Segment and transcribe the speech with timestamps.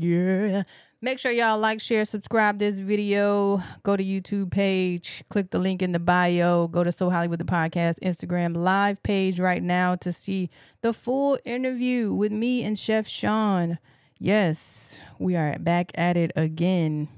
[0.00, 0.62] Yeah.
[1.00, 3.62] Make sure y'all like, share, subscribe this video.
[3.84, 6.66] Go to YouTube page, click the link in the bio.
[6.66, 10.50] Go to So Hollywood the Podcast Instagram live page right now to see
[10.82, 13.78] the full interview with me and Chef Sean.
[14.18, 17.08] Yes, we are back at it again.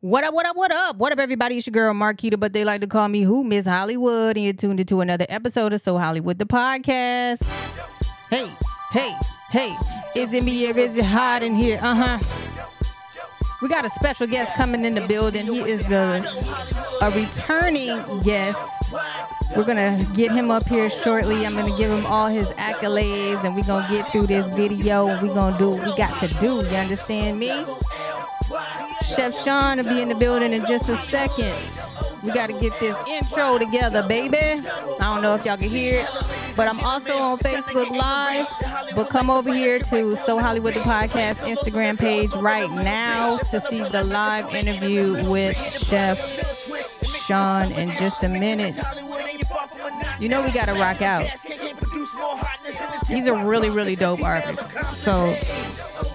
[0.00, 0.96] What up, what up, what up?
[0.96, 1.56] What up, everybody?
[1.56, 3.42] It's your girl Marquita, but they like to call me who?
[3.42, 4.36] Miss Hollywood.
[4.36, 7.42] And you're tuned into another episode of So Hollywood the Podcast.
[8.30, 8.48] Hey,
[8.92, 9.12] hey,
[9.50, 9.76] hey.
[10.14, 11.80] Is it me or is it hot in here?
[11.82, 12.47] Uh-huh.
[13.60, 15.46] We got a special guest coming in the building.
[15.46, 16.22] He is the
[17.02, 18.94] a returning guest.
[19.56, 21.44] We're gonna get him up here shortly.
[21.44, 25.34] I'm gonna give him all his accolades and we're gonna get through this video we're
[25.34, 26.56] gonna do what we got to do.
[26.68, 27.64] You understand me?
[29.02, 31.56] Chef Sean will be in the building in just a second.
[32.22, 34.36] We got to get this intro together, baby.
[34.36, 36.06] I don't know if y'all can hear it,
[36.56, 38.46] but I'm also on Facebook Live.
[38.94, 43.80] But come over here to So Hollywood the Podcast Instagram page right now to see
[43.80, 46.18] the live interview with Chef
[47.02, 48.78] Sean in just a minute.
[50.20, 51.26] You know we got to rock out.
[53.06, 54.72] He's a really, really dope artist.
[54.94, 55.36] So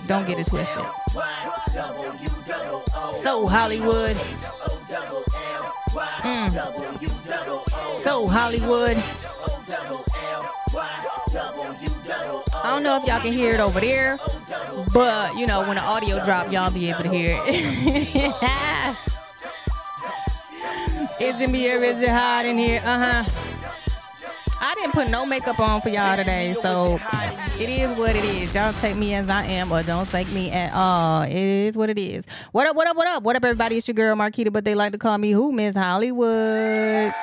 [0.06, 0.86] don't get it twisted.
[3.14, 4.16] So Hollywood.
[6.22, 7.96] Mm.
[7.96, 8.98] So Hollywood.
[12.64, 14.18] I don't know if y'all can hear it over there,
[14.94, 18.96] but you know when the audio drop, y'all be able to hear it.
[21.22, 22.82] is it me or is it hot in here?
[22.86, 23.26] Uh huh.
[24.62, 26.98] I didn't put no makeup on for y'all today, so
[27.60, 28.56] it is what it is.
[28.56, 31.24] Y'all take me as I am, or don't take me at all.
[31.24, 32.26] It is what it is.
[32.54, 32.78] What up?
[32.78, 32.96] What up?
[32.96, 33.24] What up?
[33.24, 33.76] What up, everybody?
[33.76, 35.52] It's your girl Marquita, but they like to call me who?
[35.52, 37.14] Miss Hollywood.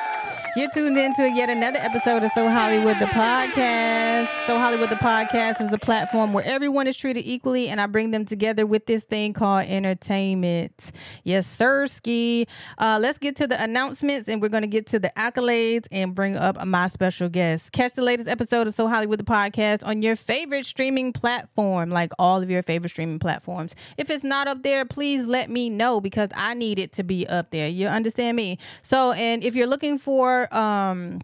[0.57, 4.27] You're tuned into yet another episode of So Hollywood the Podcast.
[4.49, 8.11] So Hollywood the Podcast is a platform where everyone is treated equally, and I bring
[8.11, 10.91] them together with this thing called entertainment.
[11.23, 12.49] Yes, sir, ski.
[12.79, 16.17] Uh, let's get to the announcements, and we're going to get to the accolades and
[16.17, 17.71] bring up my special guest.
[17.71, 22.11] Catch the latest episode of So Hollywood the Podcast on your favorite streaming platform, like
[22.19, 23.77] all of your favorite streaming platforms.
[23.97, 27.25] If it's not up there, please let me know because I need it to be
[27.29, 27.69] up there.
[27.69, 28.59] You understand me?
[28.83, 31.21] So, and if you're looking for um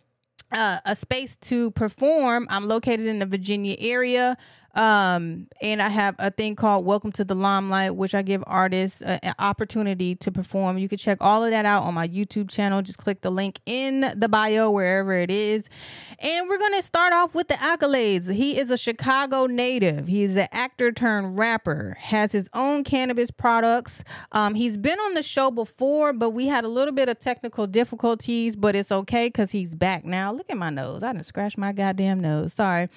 [0.53, 2.47] uh, a space to perform.
[2.51, 4.37] I'm located in the Virginia area.
[4.77, 9.01] Um, and I have a thing called Welcome to the Limelight, which I give artists
[9.01, 10.77] a, an opportunity to perform.
[10.77, 12.83] You can check all of that out on my YouTube channel.
[12.83, 15.71] Just click the link in the bio, wherever it is.
[16.19, 18.31] And we're going to start off with the accolades.
[18.31, 20.09] He is a Chicago native.
[20.09, 24.05] He's an actor turned rapper, has his own cannabis products.
[24.33, 27.67] Um, he's been on the show before, but we had a little bit of technical
[27.67, 30.33] difficulties, but it's okay because he's back now.
[30.33, 31.03] Look at my nose.
[31.03, 32.53] I didn't scratch my goddamn nose.
[32.53, 32.91] Sorry.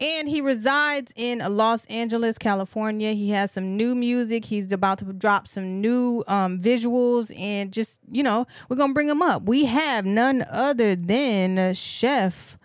[0.00, 3.12] And he resides in Los Angeles, California.
[3.12, 4.46] He has some new music.
[4.46, 8.94] He's about to drop some new um, visuals and just, you know, we're going to
[8.94, 9.42] bring him up.
[9.42, 12.56] We have none other than Chef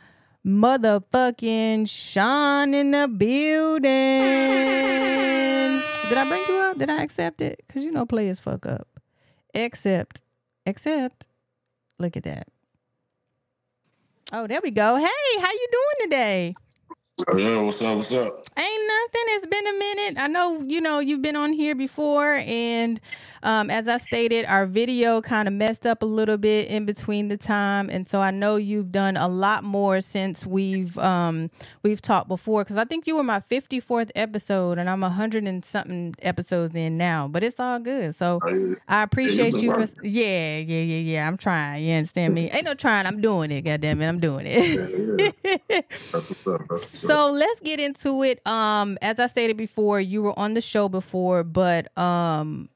[0.45, 3.81] motherfucking Sean in the building.
[6.07, 6.77] Did I bring you up?
[6.77, 7.61] Did I accept it?
[7.67, 8.87] Because you know players fuck up.
[9.53, 10.21] Accept.
[10.65, 11.27] Accept.
[11.99, 12.47] Look at that.
[14.31, 14.95] Oh, there we go.
[14.95, 16.55] Hey, how you doing today?
[17.17, 17.95] Oh, yeah, what's up?
[17.95, 18.43] What's up?
[18.57, 19.23] Ain't nothing.
[19.27, 20.21] It's been a minute.
[20.21, 22.33] I know, you know, you've been on here before.
[22.33, 22.99] And
[23.41, 27.29] um, as I stated, our video kind of messed up a little bit in between
[27.29, 27.89] the time.
[27.89, 31.49] And so I know you've done a lot more since we've um,
[31.83, 32.65] we've talked before.
[32.65, 36.75] Because I think you were my 54th episode and I'm a hundred and something episodes
[36.75, 37.29] in now.
[37.29, 38.13] But it's all good.
[38.13, 38.41] So
[38.89, 41.27] I appreciate you for yeah, yeah, yeah, yeah.
[41.27, 41.81] I'm trying.
[41.85, 42.51] You understand me?
[42.51, 43.05] Ain't no trying.
[43.05, 43.61] I'm doing it.
[43.61, 44.07] God damn it.
[44.07, 45.85] I'm doing it.
[47.07, 48.45] so let's get into it.
[48.47, 52.69] Um, as I stated before, you were on the show before, but um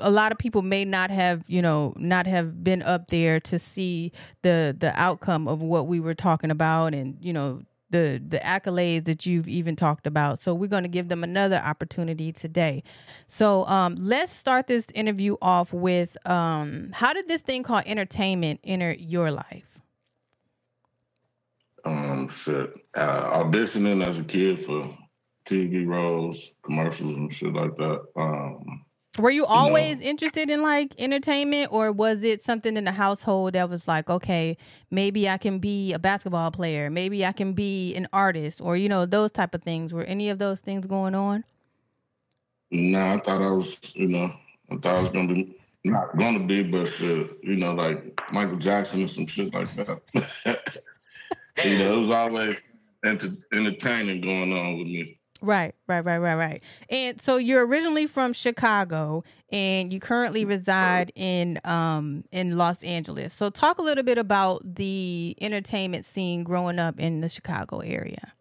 [0.00, 3.58] a lot of people may not have you know not have been up there to
[3.58, 4.12] see
[4.42, 9.04] the the outcome of what we were talking about and you know the the accolades
[9.04, 10.40] that you've even talked about.
[10.40, 12.82] So we're going to give them another opportunity today.
[13.28, 18.60] So um let's start this interview off with um how did this thing called entertainment
[18.64, 19.73] enter your life
[21.84, 22.72] Um, shit.
[22.94, 24.96] Uh, auditioning as a kid for
[25.46, 28.02] TV roles, commercials, and shit like that.
[28.16, 28.84] Um,
[29.18, 33.68] Were you always interested in like entertainment, or was it something in the household that
[33.68, 34.56] was like, okay,
[34.90, 38.88] maybe I can be a basketball player, maybe I can be an artist, or you
[38.88, 39.92] know those type of things?
[39.92, 41.44] Were any of those things going on?
[42.74, 44.30] nah, I thought I was, you know,
[44.70, 48.56] I thought I was gonna be not gonna be, but shit, you know, like Michael
[48.56, 50.00] Jackson and some shit like that.
[51.62, 52.56] you know, it was always
[53.04, 55.18] enter- entertaining going on with me.
[55.42, 56.62] Right, right, right, right, right.
[56.88, 63.34] And so you're originally from Chicago and you currently reside in um in Los Angeles.
[63.34, 68.32] So talk a little bit about the entertainment scene growing up in the Chicago area.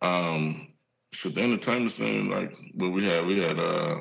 [0.00, 0.68] Um
[1.14, 4.00] so the entertainment scene, like what we had, we had uh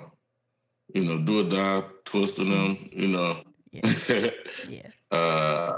[0.93, 3.43] you know, do or die, twisting them, you know.
[3.71, 4.29] Yeah.
[4.69, 4.87] yeah.
[5.11, 5.77] Uh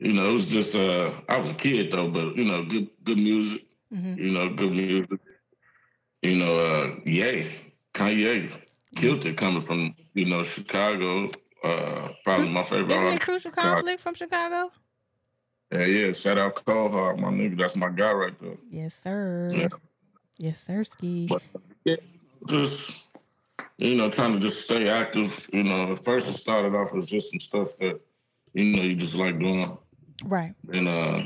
[0.00, 2.88] you know, it was just uh I was a kid though, but you know, good
[3.04, 3.62] good music
[3.94, 4.18] Mm-hmm.
[4.18, 5.20] You know, good music.
[6.22, 7.50] You know, uh, Ye,
[7.94, 8.50] Kanye
[8.94, 11.30] killed it coming from, you know, Chicago.
[11.64, 12.92] Uh, probably my favorite.
[12.92, 14.70] Isn't it Crucial Conflict from Chicago?
[15.72, 16.12] Yeah, yeah.
[16.12, 17.58] Shout out Coldhard, my nigga.
[17.58, 18.56] That's my guy right there.
[18.70, 19.50] Yes, sir.
[19.52, 19.68] Yeah.
[20.38, 21.26] Yes, sir, Ski.
[21.26, 21.42] But,
[21.84, 21.96] yeah,
[22.46, 22.92] just
[23.76, 25.48] you know, trying to just stay active.
[25.52, 28.00] You know, at first it started off as just some stuff that
[28.54, 29.76] you know you just like doing.
[30.26, 30.54] Right.
[30.72, 31.22] And uh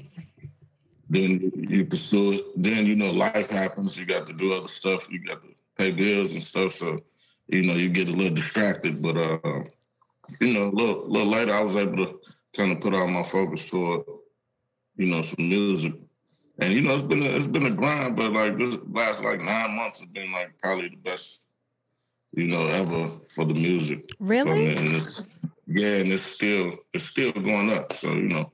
[1.08, 2.44] then you pursue it.
[2.56, 3.98] Then you know life happens.
[3.98, 5.10] You got to do other stuff.
[5.10, 6.74] You got to pay bills and stuff.
[6.74, 7.00] So
[7.48, 9.02] you know you get a little distracted.
[9.02, 9.64] But uh,
[10.40, 12.20] you know, a little, little later, I was able to
[12.56, 14.04] kind of put all my focus toward
[14.96, 15.94] you know some music.
[16.58, 19.40] And you know it's been a, it's been a grind, but like this last like
[19.40, 21.46] nine months has been like probably the best
[22.32, 24.08] you know ever for the music.
[24.20, 24.68] Really?
[24.68, 25.20] and it's,
[25.66, 27.92] yeah, and it's still it's still going up.
[27.94, 28.52] So you know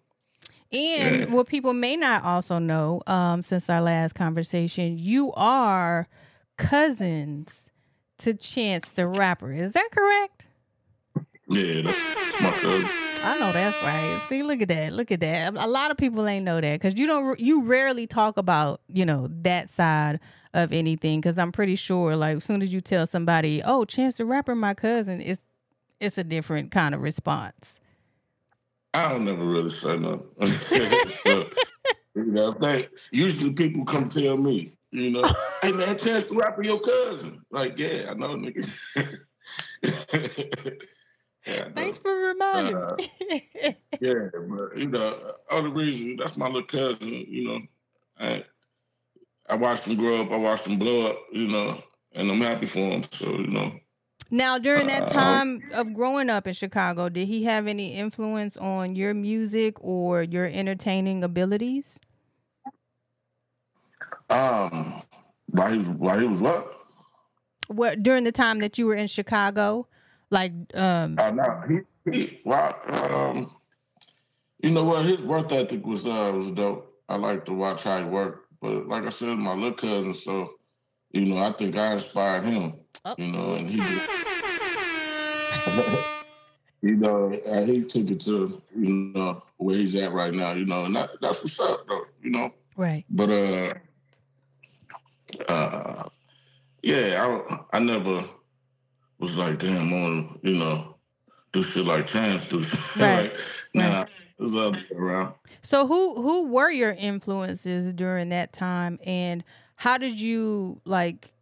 [0.72, 6.06] and what people may not also know, um, since our last conversation, you are
[6.56, 7.70] cousins
[8.18, 9.52] to Chance the Rapper.
[9.52, 10.46] Is that correct?
[11.48, 12.88] Yeah, that's my cousin.
[13.22, 14.18] I know that's right.
[14.28, 14.92] See, look at that.
[14.92, 15.54] Look at that.
[15.56, 17.38] A lot of people ain't know that because you don't.
[17.38, 20.20] You rarely talk about you know that side
[20.54, 24.16] of anything because I'm pretty sure like as soon as you tell somebody, "Oh, Chance
[24.16, 25.42] the Rapper, my cousin," it's
[25.98, 27.80] it's a different kind of response.
[28.92, 30.28] I don't never really say nothing.
[31.08, 31.48] so,
[32.14, 35.22] you know, they usually people come tell me, you know,
[35.62, 37.40] hey man, chance to rap with your cousin.
[37.50, 38.68] Like, yeah, I know, nigga.
[41.46, 43.78] yeah, Thanks for reminding uh, me.
[44.00, 47.24] yeah, but you know, other reason that's my little cousin.
[47.28, 47.60] You know,
[48.18, 48.44] I
[49.48, 50.32] I watched him grow up.
[50.32, 51.18] I watched him blow up.
[51.32, 51.82] You know,
[52.12, 53.04] and I'm happy for him.
[53.12, 53.72] So you know,
[54.30, 58.56] now, during that uh, time of growing up in Chicago, did he have any influence
[58.56, 61.98] on your music or your entertaining abilities?
[64.28, 65.02] Um,
[65.46, 66.74] why he was why he was what?
[67.66, 69.88] What during the time that you were in Chicago,
[70.30, 71.16] like um?
[71.18, 73.52] Uh, no, he, he well, um,
[74.62, 75.04] you know what?
[75.04, 76.86] His work ethic was uh was dope.
[77.08, 80.54] I like to watch how he worked, but like I said, my little cousin, so
[81.10, 82.79] you know, I think I inspired him.
[83.04, 83.14] Oh.
[83.16, 83.78] You know, and he
[86.82, 90.52] you know, and he took it to you know where he's at right now.
[90.52, 92.04] You know, and that, that's what's up, though.
[92.22, 93.04] You know, right?
[93.10, 93.74] But uh,
[95.48, 96.08] uh,
[96.82, 97.40] yeah,
[97.72, 98.24] I I never
[99.18, 100.96] was like, damn, on you know,
[101.52, 102.64] do shit like Chance do.
[102.96, 103.32] Right.
[103.32, 103.40] like,
[103.74, 104.04] nah,
[104.38, 105.34] it's other around.
[105.62, 109.44] So who who were your influences during that time, and
[109.76, 111.34] how did you like?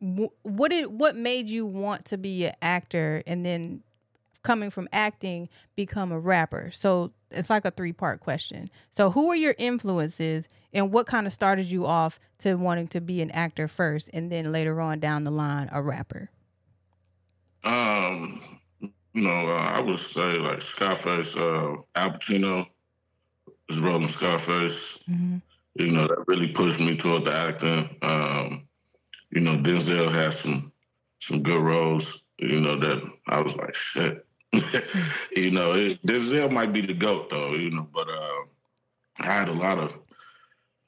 [0.00, 3.82] What did what made you want to be an actor and then
[4.42, 6.70] coming from acting become a rapper?
[6.70, 8.70] So it's like a three part question.
[8.90, 13.00] So who are your influences and what kind of started you off to wanting to
[13.00, 16.30] be an actor first and then later on down the line a rapper?
[17.64, 18.40] Um
[19.14, 22.66] you know uh, i would say like scarface uh al pacino
[23.68, 24.98] is rolling scarface.
[25.10, 25.38] Mm-hmm.
[25.74, 27.96] you know that really pushed me toward the acting.
[28.02, 28.67] Um
[29.30, 30.72] you know, Denzel had some
[31.20, 32.22] some good roles.
[32.38, 34.24] You know that I was like, shit.
[35.36, 37.54] you know, it, Denzel might be the goat though.
[37.54, 38.44] You know, but uh,
[39.18, 39.92] I had a lot of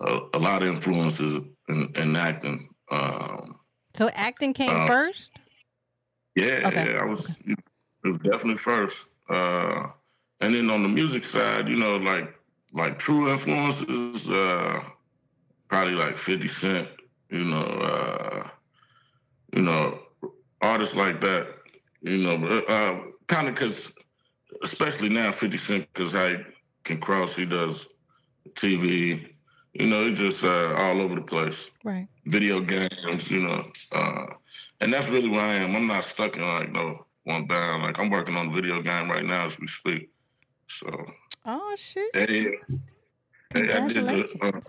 [0.00, 2.68] uh, a lot of influences in, in acting.
[2.90, 3.58] Um,
[3.94, 5.32] so acting came uh, first.
[6.34, 6.92] Yeah, okay.
[6.92, 7.36] yeah, I was.
[7.44, 7.58] It
[8.04, 9.06] was definitely first.
[9.28, 9.88] Uh,
[10.40, 12.34] and then on the music side, you know, like
[12.72, 14.80] like true influences, uh,
[15.68, 16.88] probably like Fifty Cent,
[17.30, 18.48] you know, uh,
[19.52, 20.00] you know,
[20.60, 21.48] artists like that,
[22.02, 23.96] you know, uh, kind of because,
[24.62, 26.44] especially now, 50 Cent, because I
[26.84, 27.86] can cross, he does
[28.54, 29.32] TV,
[29.74, 31.70] you know, he's just uh, all over the place.
[31.84, 32.08] Right.
[32.26, 34.26] Video games, you know, uh,
[34.80, 35.76] and that's really where I am.
[35.76, 37.82] I'm not stuck in like no one band.
[37.82, 40.10] Like I'm working on a video game right now as we speak.
[40.68, 40.88] So.
[41.44, 42.10] Oh shit.
[42.14, 42.56] Hey,
[43.54, 44.62] hey I did the.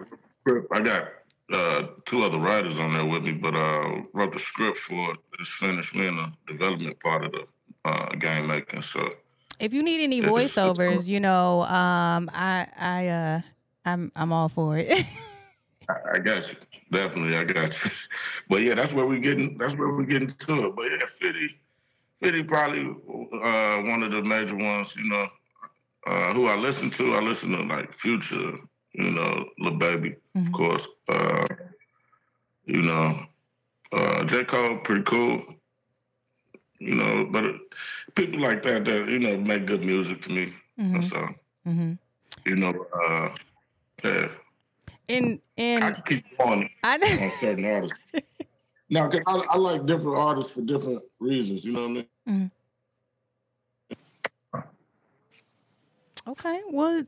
[0.47, 1.07] Uh, I got
[1.53, 5.17] uh, two other writers on there with me, but uh, wrote the script for it.
[5.39, 5.95] It's finished.
[5.95, 7.45] Me in the development part of the
[7.85, 8.81] uh, game making.
[8.81, 9.09] So
[9.59, 13.41] if you need any voiceovers, you know, um, I I uh,
[13.85, 15.05] I'm I'm all for it.
[15.89, 16.55] I, I got you.
[16.91, 17.91] Definitely, I got you.
[18.49, 19.57] But yeah, that's where we getting.
[19.57, 20.75] That's where we getting to it.
[20.75, 21.57] But yeah, Fitty,
[22.21, 24.93] Fitty probably uh, one of the major ones.
[24.95, 25.27] You know,
[26.07, 27.13] uh, who I listen to.
[27.13, 28.57] I listen to like Future.
[28.93, 30.47] You know, Lil Baby, mm-hmm.
[30.47, 30.87] of course.
[31.07, 31.45] Uh,
[32.65, 33.19] you know,
[33.91, 35.43] uh, J Cole, pretty cool.
[36.79, 37.45] You know, but
[38.15, 40.53] people like that that you know make good music to me.
[40.79, 41.01] Mm-hmm.
[41.03, 41.17] So,
[41.67, 41.93] mm-hmm.
[42.45, 43.29] you know, uh,
[44.03, 44.27] yeah.
[45.07, 47.97] In in I keep going I on certain artists.
[48.89, 51.63] now, I, I, like different artists for different reasons.
[51.63, 52.07] You know what I mean?
[52.27, 52.45] Mm-hmm.
[56.27, 57.03] Okay, well,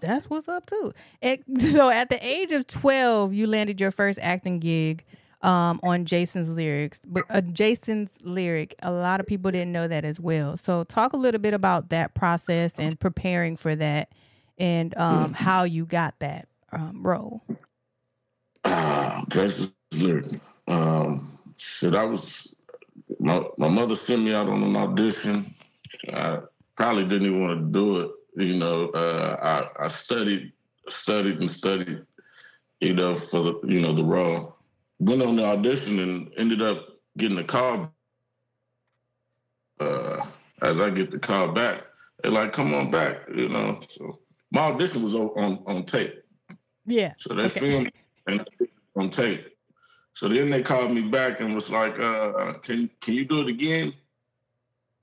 [0.00, 0.92] that's what's up too.
[1.20, 5.04] It, so, at the age of twelve, you landed your first acting gig
[5.42, 8.74] um, on Jason's lyrics, but uh, Jason's lyric.
[8.82, 10.56] A lot of people didn't know that as well.
[10.56, 14.10] So, talk a little bit about that process and preparing for that,
[14.58, 17.42] and um, how you got that um, role?
[18.64, 20.26] Uh, Jason's lyric.
[20.68, 22.54] Um, shit, I was
[23.18, 25.52] my my mother sent me out on an audition.
[26.12, 26.40] I
[26.76, 28.10] probably didn't even want to do it.
[28.40, 29.36] You know, uh,
[29.78, 30.52] I I studied,
[30.88, 32.02] studied and studied.
[32.80, 34.56] You know, for the you know the role.
[34.98, 37.92] Went on the audition and ended up getting a call.
[39.78, 40.26] Uh,
[40.60, 41.84] as I get the call back,
[42.22, 43.80] they're like, "Come on back," you know.
[43.88, 44.18] So
[44.50, 46.22] my audition was on on tape.
[46.86, 47.14] Yeah.
[47.18, 47.60] So they okay.
[47.60, 47.92] filmed
[48.26, 48.46] and
[48.96, 49.46] on tape.
[50.14, 53.48] So then they called me back and was like, uh, "Can can you do it
[53.48, 53.94] again?"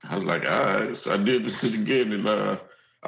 [0.04, 2.58] I was like, "All right." So I did this again, and uh,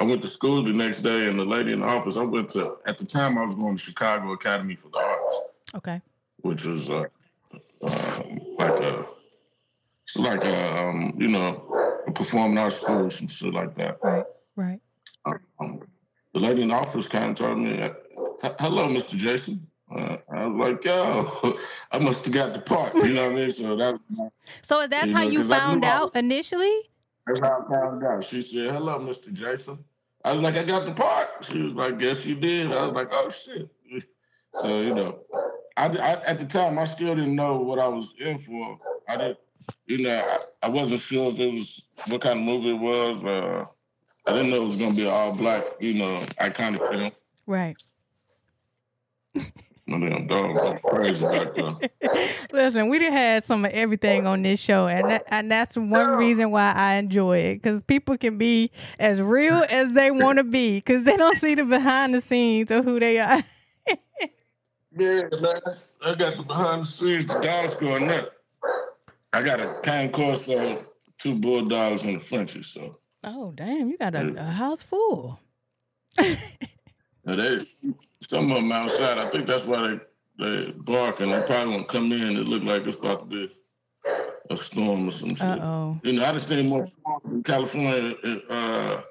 [0.01, 1.27] I went to school the next day.
[1.27, 3.77] And the lady in the office, I went to at the time I was going
[3.77, 5.37] to Chicago Academy for the Arts.
[5.75, 6.01] Okay.
[6.37, 7.05] Which was uh,
[7.83, 8.23] uh,
[8.57, 9.05] like a,
[10.07, 13.99] it's like a, um, you know, a performing arts school and shit like that.
[14.01, 14.25] Right.
[14.55, 14.79] Right.
[15.59, 15.81] Um,
[16.33, 17.87] the lady in the office kind of told me,
[18.59, 19.15] hello, Mr.
[19.15, 19.67] Jason.
[19.95, 21.59] Uh, I was like, yo,
[21.91, 22.95] I must have got the part.
[22.95, 23.51] You know what I mean?
[23.51, 23.99] So that.
[24.63, 26.89] So that's you how know, you found out initially.
[27.27, 28.23] That's how I found out.
[28.23, 29.31] She said, "Hello, Mr.
[29.31, 29.83] Jason."
[30.23, 32.93] I was like, "I got the part." She was like, "Yes, you did." I was
[32.93, 33.69] like, "Oh shit."
[34.61, 35.19] So you know,
[35.77, 38.77] I, I at the time I still didn't know what I was in for.
[39.07, 39.37] I didn't,
[39.85, 43.23] you know, I, I wasn't sure if it was what kind of movie it was.
[43.23, 43.65] Uh,
[44.27, 47.11] I didn't know it was gonna be an all black, you know, iconic film.
[47.47, 47.77] Right.
[49.91, 51.51] My damn dog crazy there.
[52.53, 56.11] Listen, we done had some of everything on this show, and that, and that's one
[56.11, 60.45] reason why I enjoy it because people can be as real as they want to
[60.45, 63.43] be because they don't see the behind the scenes of who they are.
[64.97, 65.59] yeah, man.
[66.01, 67.25] I got the behind the scenes.
[67.25, 68.29] The dogs going nuts.
[69.33, 70.85] I got a cane corso,
[71.17, 72.63] two bulldogs, and a Frenchie.
[72.63, 72.97] So.
[73.25, 73.89] Oh damn!
[73.89, 75.41] You got a, a house full.
[76.17, 77.59] now they
[78.27, 79.17] some of them outside.
[79.17, 79.99] I think that's why they
[80.39, 81.31] they barking.
[81.31, 82.37] They probably won't come in.
[82.37, 83.55] It look like it's about to be
[84.49, 85.41] a storm or some shit.
[85.41, 85.99] Uh-oh.
[86.03, 88.15] You know, I just seen more storms in California
[88.49, 89.01] uh,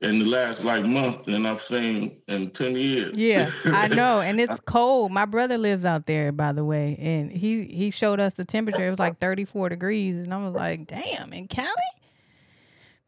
[0.00, 3.18] in the last like month than I've seen in ten years.
[3.18, 5.12] Yeah, I know, and it's cold.
[5.12, 8.86] My brother lives out there, by the way, and he he showed us the temperature.
[8.86, 11.68] It was like thirty four degrees, and I was like, "Damn, in Cali."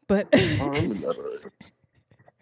[0.07, 1.39] But oh,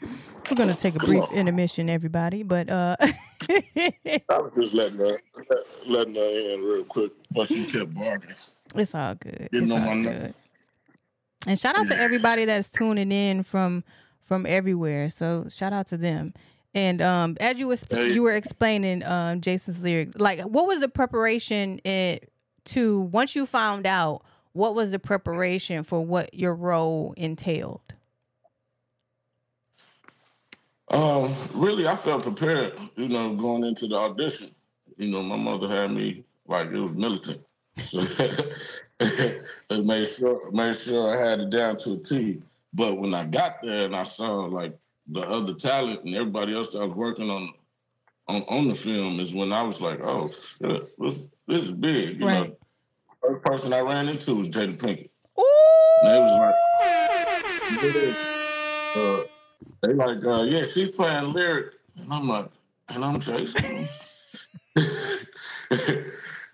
[0.01, 2.43] we're gonna take a brief intermission, everybody.
[2.43, 5.19] But uh, I was just letting her,
[5.85, 8.35] letting her in real quick, but she kept barking.
[8.75, 9.49] It's all good.
[9.51, 10.33] it's all good.
[11.47, 11.95] And shout out yeah.
[11.95, 13.83] to everybody that's tuning in from
[14.21, 15.09] from everywhere.
[15.09, 16.33] So shout out to them.
[16.73, 18.11] And um, as you was hey.
[18.11, 22.31] you were explaining um, Jason's lyrics, like what was the preparation it,
[22.65, 24.23] to once you found out?
[24.51, 27.94] What was the preparation for what your role entailed?
[30.89, 32.79] Um, really, I felt prepared.
[32.95, 34.49] You know, going into the audition.
[34.97, 37.41] You know, my mother had me like it was militant.
[37.77, 38.01] So
[38.99, 42.41] it made sure made sure I had it down to a T.
[42.73, 44.77] But when I got there and I saw like
[45.07, 47.53] the other talent and everybody else that I was working on
[48.27, 52.19] on, on the film is when I was like, oh shit, this, this is big.
[52.19, 52.49] You right.
[52.49, 52.57] know,
[53.21, 55.09] first person I ran into was Jada Pinkett.
[55.39, 55.99] Ooh.
[56.01, 56.55] And it was like,
[58.95, 59.23] uh,
[59.81, 61.73] they like, uh, yeah, she's playing lyric.
[61.97, 62.49] And I'm like,
[62.89, 63.87] and I'm Jason.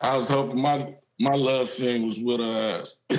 [0.02, 3.04] I was hoping my my love thing was with us.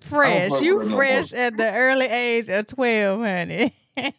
[0.00, 0.60] fresh.
[0.60, 3.72] You fresh at the early age of 12, honey.
[3.96, 4.10] yeah,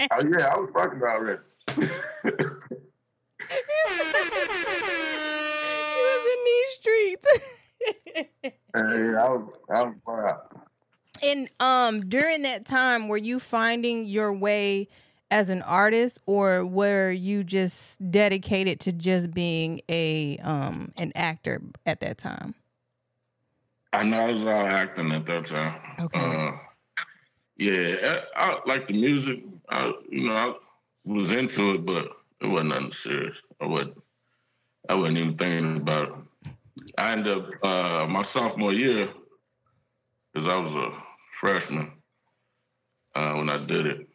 [0.00, 1.42] I was fucking already.
[1.76, 1.88] you
[6.06, 7.28] was in these streets.
[8.74, 10.42] Yeah, I was, I was far
[11.24, 14.88] And um, during that time, were you finding your way
[15.30, 21.62] as an artist, or were you just dedicated to just being a um an actor
[21.86, 22.54] at that time?
[23.92, 25.80] I know I was all acting at that time.
[26.00, 26.18] Okay.
[26.20, 26.52] Uh,
[27.56, 29.40] yeah, I, I like the music.
[29.68, 30.54] I, you know, I
[31.04, 32.08] was into it, but
[32.40, 33.36] it wasn't nothing serious.
[33.60, 34.02] I wasn't.
[34.88, 36.14] I wasn't even thinking about it.
[36.98, 39.08] I ended up uh, my sophomore year
[40.32, 40.90] because I was a
[41.40, 41.92] freshman
[43.14, 44.08] uh, when I did it.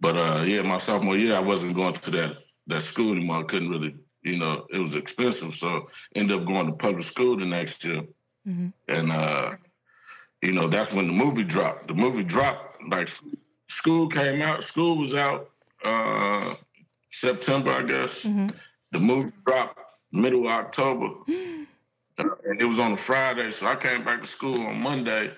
[0.00, 2.36] But uh, yeah, my sophomore year, I wasn't going to that
[2.66, 3.40] that school anymore.
[3.40, 7.36] I couldn't really, you know, it was expensive, so ended up going to public school
[7.36, 8.02] the next year.
[8.46, 8.68] Mm-hmm.
[8.88, 9.52] And uh,
[10.42, 11.88] you know, that's when the movie dropped.
[11.88, 13.08] The movie dropped like
[13.68, 14.64] school came out.
[14.64, 15.50] School was out
[15.84, 16.54] uh,
[17.12, 18.10] September, I guess.
[18.22, 18.48] Mm-hmm.
[18.90, 19.78] The movie dropped
[20.12, 21.08] middle of October.
[22.18, 25.32] Uh, and it was on a Friday, so I came back to school on Monday.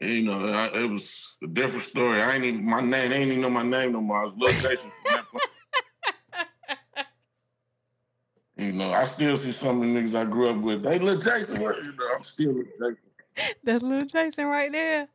[0.00, 2.20] And, you know, I, it was a different story.
[2.20, 3.10] I ain't even my name.
[3.10, 4.22] They ain't even know my name no more.
[4.22, 4.90] I was Lil Jason.
[8.56, 10.82] you know, I still see some of the niggas I grew up with.
[10.82, 11.60] They Lil Jason.
[11.60, 12.96] You know, I'm still Lil Jason.
[13.64, 15.08] That's Lil Jason right there.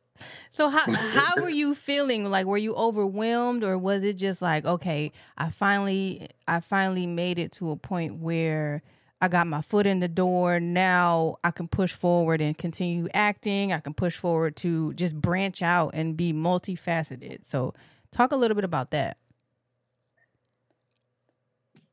[0.52, 2.30] So how how were you feeling?
[2.30, 7.38] Like were you overwhelmed or was it just like, okay, I finally I finally made
[7.38, 8.82] it to a point where
[9.20, 10.60] I got my foot in the door.
[10.60, 13.72] Now I can push forward and continue acting.
[13.72, 17.44] I can push forward to just branch out and be multifaceted.
[17.44, 17.74] So
[18.12, 19.18] talk a little bit about that.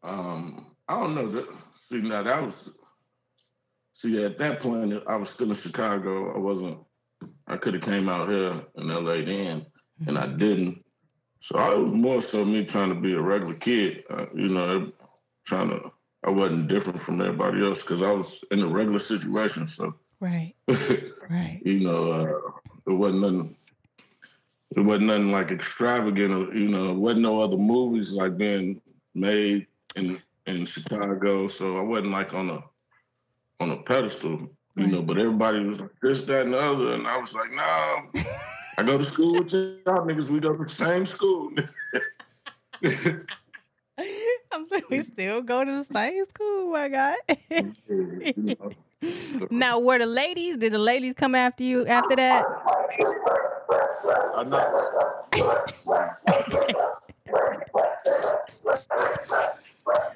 [0.03, 1.45] Um, I don't know.
[1.89, 2.71] See, now that was
[3.91, 6.33] see at that point I was still in Chicago.
[6.33, 6.79] I wasn't
[7.47, 10.09] I could have came out here in LA then, mm-hmm.
[10.09, 10.37] and I mm-hmm.
[10.37, 10.85] didn't.
[11.39, 14.03] So I was more so me trying to be a regular kid.
[14.09, 14.91] Uh, you know,
[15.45, 15.91] trying to.
[16.27, 19.65] I wasn't different from everybody else because I was in a regular situation.
[19.65, 21.61] So right, right.
[21.63, 22.51] You know, uh,
[22.85, 23.55] it wasn't nothing.
[24.75, 26.33] It wasn't nothing like extravagant.
[26.33, 28.81] Or, you know, wasn't no other movies like being
[29.15, 31.47] made in in Chicago.
[31.47, 32.61] So I wasn't like on a
[33.61, 34.49] on a pedestal.
[34.75, 37.51] You know, but everybody was like this, that, and the other, and I was like,
[37.51, 38.01] nah.
[38.77, 40.29] I go to school with y'all niggas.
[40.29, 41.51] We go to the same school.
[44.89, 47.17] We still go to the same school, my God.
[49.51, 50.57] now, were the ladies?
[50.57, 52.45] Did the ladies come after you after that?
[54.35, 54.73] I'm not.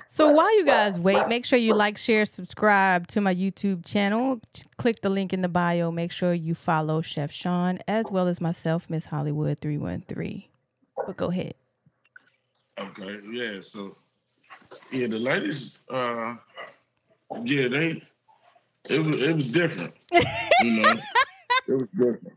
[0.10, 4.40] So while you guys wait, make sure you like, share, subscribe to my YouTube channel.
[4.78, 5.92] Click the link in the bio.
[5.92, 10.44] Make sure you follow Chef Sean as well as myself, Miss Hollywood 313.
[11.08, 11.54] But go ahead.
[12.80, 13.96] Okay, yeah, so
[14.92, 16.36] yeah, the ladies uh
[17.44, 18.02] yeah, they
[18.90, 19.94] it was it was different.
[20.62, 20.94] you know.
[21.68, 22.34] It was different.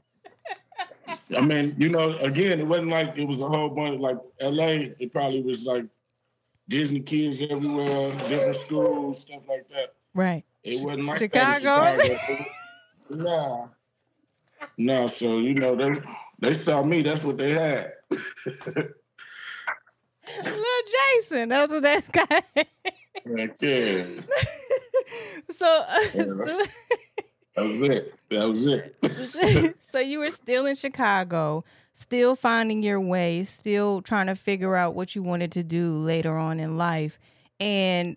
[1.36, 4.18] I mean, you know, again, it wasn't like it was a whole bunch of like
[4.40, 5.86] LA, it probably was like
[6.68, 9.94] Disney kids everywhere, different schools, stuff like that.
[10.14, 10.44] Right.
[10.62, 12.00] It wasn't like Chicago.
[12.00, 12.44] Chicago.
[13.10, 13.68] nah.
[14.76, 16.00] No, so you know they
[16.40, 17.02] they saw me.
[17.02, 17.92] That's what they had.
[20.84, 22.64] Jason, that's what that guy.
[23.24, 24.06] Right there.
[25.50, 26.64] so, uh, yeah, so
[27.56, 28.14] that was it.
[28.30, 29.76] That was it.
[29.90, 34.94] so you were still in Chicago still finding your way, still trying to figure out
[34.94, 37.18] what you wanted to do later on in life.
[37.60, 38.16] And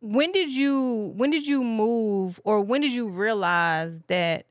[0.00, 4.46] when did you when did you move or when did you realize that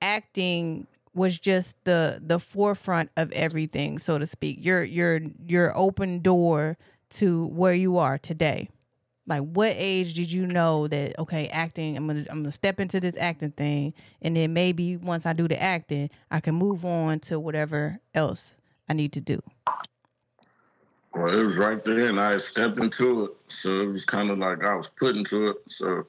[0.00, 4.58] acting was just the the forefront of everything, so to speak?
[4.60, 6.78] Your your your open door
[7.10, 8.68] to where you are today.
[9.26, 12.98] Like what age did you know that okay acting i'm gonna i'm gonna step into
[12.98, 17.20] this acting thing and then maybe once i do the acting i can move on
[17.20, 18.56] to whatever else
[18.88, 19.40] i need to do?
[21.14, 23.30] Well it was right there and i stepped into it.
[23.48, 25.56] So it was kind of like i was put into it.
[25.68, 26.04] So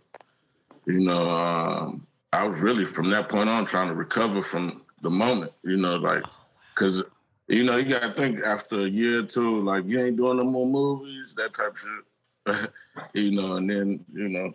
[0.87, 5.09] you know um, i was really from that point on trying to recover from the
[5.09, 6.23] moment you know like
[6.73, 7.03] because
[7.47, 10.43] you know you gotta think after a year or two like you ain't doing no
[10.43, 12.05] more movies that type of shit
[13.13, 14.53] you know, and then, you know,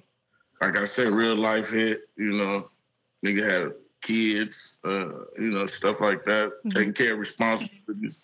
[0.60, 2.70] like I said, real life hit, you know,
[3.24, 6.70] nigga had kids, uh, you know, stuff like that, mm-hmm.
[6.70, 8.22] taking care of responsibilities.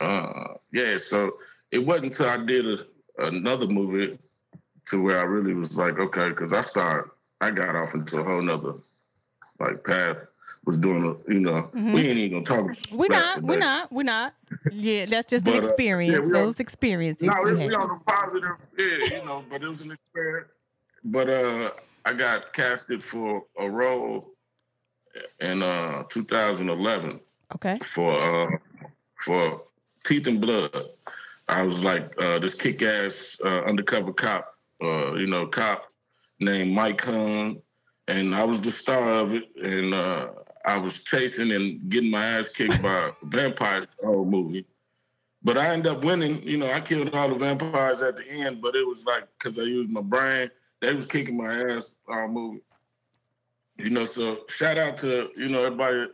[0.00, 1.34] Uh, yeah, so
[1.70, 4.18] it wasn't until I did a, another movie
[4.86, 7.10] to where I really was like, okay, because I started,
[7.40, 8.74] I got off into a whole nother
[9.58, 10.16] like path.
[10.70, 11.92] Was doing, a, you know, mm-hmm.
[11.92, 12.76] we ain't even gonna talk.
[12.92, 13.42] We're not.
[13.42, 13.92] We're not.
[13.92, 14.34] We're not.
[14.72, 16.16] Yeah, that's just but, an experience.
[16.16, 17.28] Uh, yeah, Those on, experiences.
[17.28, 18.56] No, we, we on the positive.
[18.78, 20.48] Yeah, you know, but it was an experience.
[21.04, 21.70] But uh,
[22.04, 24.30] I got casted for a role
[25.40, 27.20] in uh 2011.
[27.56, 27.78] Okay.
[27.84, 28.56] For uh
[29.24, 29.62] for
[30.04, 30.70] Teeth and Blood.
[31.48, 35.90] I was like uh, this kick-ass uh, undercover cop, uh, you know, cop
[36.38, 37.60] named Mike Hung,
[38.06, 39.44] and I was the star of it.
[39.56, 40.28] And uh,
[40.64, 44.66] I was chasing and getting my ass kicked by vampires the whole movie.
[45.42, 46.42] But I ended up winning.
[46.42, 49.58] You know, I killed all the vampires at the end, but it was like because
[49.58, 50.50] I used my brain.
[50.80, 52.60] They was kicking my ass all movie.
[53.78, 56.08] You know, so shout out to you know everybody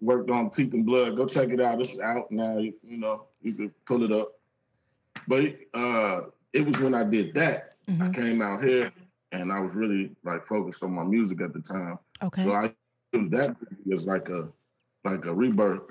[0.00, 1.16] worked on Teeth and Blood.
[1.16, 1.80] Go check it out.
[1.80, 2.58] It's out now.
[2.58, 4.32] You, you know, you can pull it up.
[5.28, 6.20] But uh,
[6.52, 7.74] it was when I did that.
[7.88, 8.02] Mm-hmm.
[8.02, 8.92] I came out here
[9.32, 11.98] and I was really like focused on my music at the time.
[12.22, 12.44] Okay.
[12.44, 12.72] So I
[13.30, 13.56] that
[13.92, 14.48] as like a
[15.04, 15.82] like a rebirth,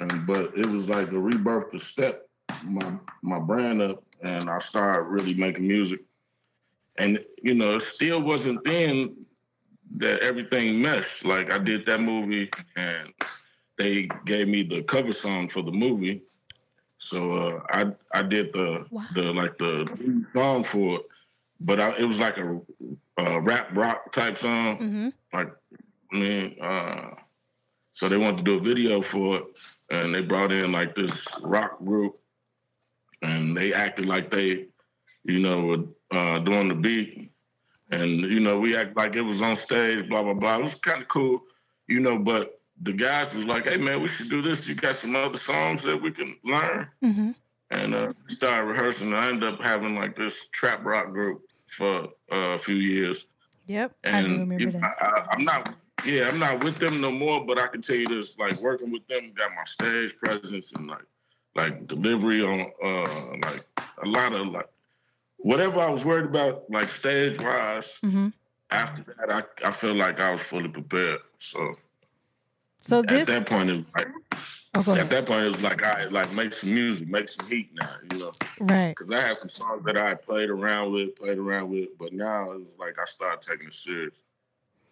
[0.00, 2.28] and but it was like a rebirth to step
[2.64, 6.00] my my brand up, and I started really making music.
[6.98, 9.16] And you know, it still wasn't then
[9.96, 11.24] that everything meshed.
[11.24, 13.12] Like I did that movie, and
[13.78, 16.22] they gave me the cover song for the movie.
[16.98, 19.06] So uh, I I did the wow.
[19.14, 21.02] the like the song for it,
[21.60, 22.60] but I, it was like a,
[23.16, 24.78] a, rap rock type song.
[24.78, 25.08] Mm-hmm.
[25.32, 25.50] Like
[26.12, 27.10] I mean, uh,
[27.92, 29.44] so they wanted to do a video for it,
[29.90, 32.18] and they brought in like this rock group,
[33.22, 34.66] and they acted like they,
[35.24, 37.30] you know, were uh, doing the beat,
[37.90, 40.58] and you know we act like it was on stage, blah blah blah.
[40.58, 41.42] It was kind of cool,
[41.88, 44.66] you know, but the guys was like, "Hey man, we should do this.
[44.66, 47.30] You got some other songs that we can learn?" Mm-hmm.
[47.72, 49.14] And uh, started rehearsing.
[49.14, 51.42] I ended up having like this trap rock group
[51.76, 53.26] for uh, a few years.
[53.66, 54.96] Yep, and I remember that.
[55.00, 57.44] I, am not, yeah, I'm not with them no more.
[57.44, 60.86] But I can tell you this: like working with them, got my stage presence and
[60.86, 61.04] like,
[61.54, 63.64] like delivery on, uh, like
[64.02, 64.68] a lot of like,
[65.38, 67.98] whatever I was worried about, like stage wise.
[68.02, 68.28] Mm-hmm.
[68.72, 71.18] After that, I I feel like I was fully prepared.
[71.38, 71.76] So
[72.80, 74.08] so this, at that point, it's like
[74.74, 77.70] oh, at that point it was like I like make some music, make some heat
[77.74, 78.32] now, you know.
[78.60, 78.94] Right.
[78.96, 82.52] Because I had some songs that I played around with, played around with, but now
[82.52, 84.14] it's like I started taking it serious.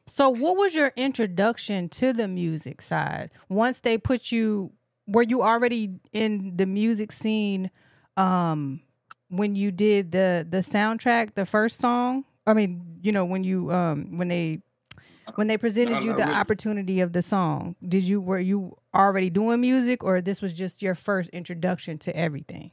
[0.09, 3.31] So, what was your introduction to the music side?
[3.49, 4.73] Once they put you,
[5.07, 7.71] were you already in the music scene
[8.17, 8.81] um,
[9.29, 12.25] when you did the the soundtrack, the first song?
[12.47, 14.63] I mean, you know, when you um, when they
[15.35, 19.61] when they presented you the opportunity of the song did you were you already doing
[19.61, 22.71] music or this was just your first introduction to everything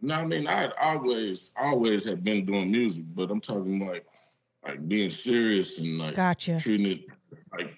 [0.00, 4.06] no i mean i always always have been doing music but i'm talking like
[4.68, 7.04] like being serious and like gotcha treating it
[7.56, 7.74] like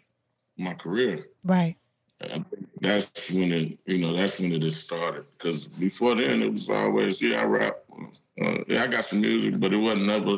[0.59, 1.77] my career right
[2.81, 7.23] that's when it you know that's when it started because before then it was always
[7.23, 7.79] yeah i rap
[8.43, 10.37] uh, yeah i got some music but it wasn't never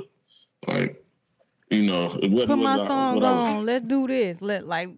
[0.69, 1.03] like
[1.73, 2.51] you know, it wasn't.
[2.51, 3.57] put my song on.
[3.57, 4.43] Was, Let's do this.
[4.43, 4.91] Let like,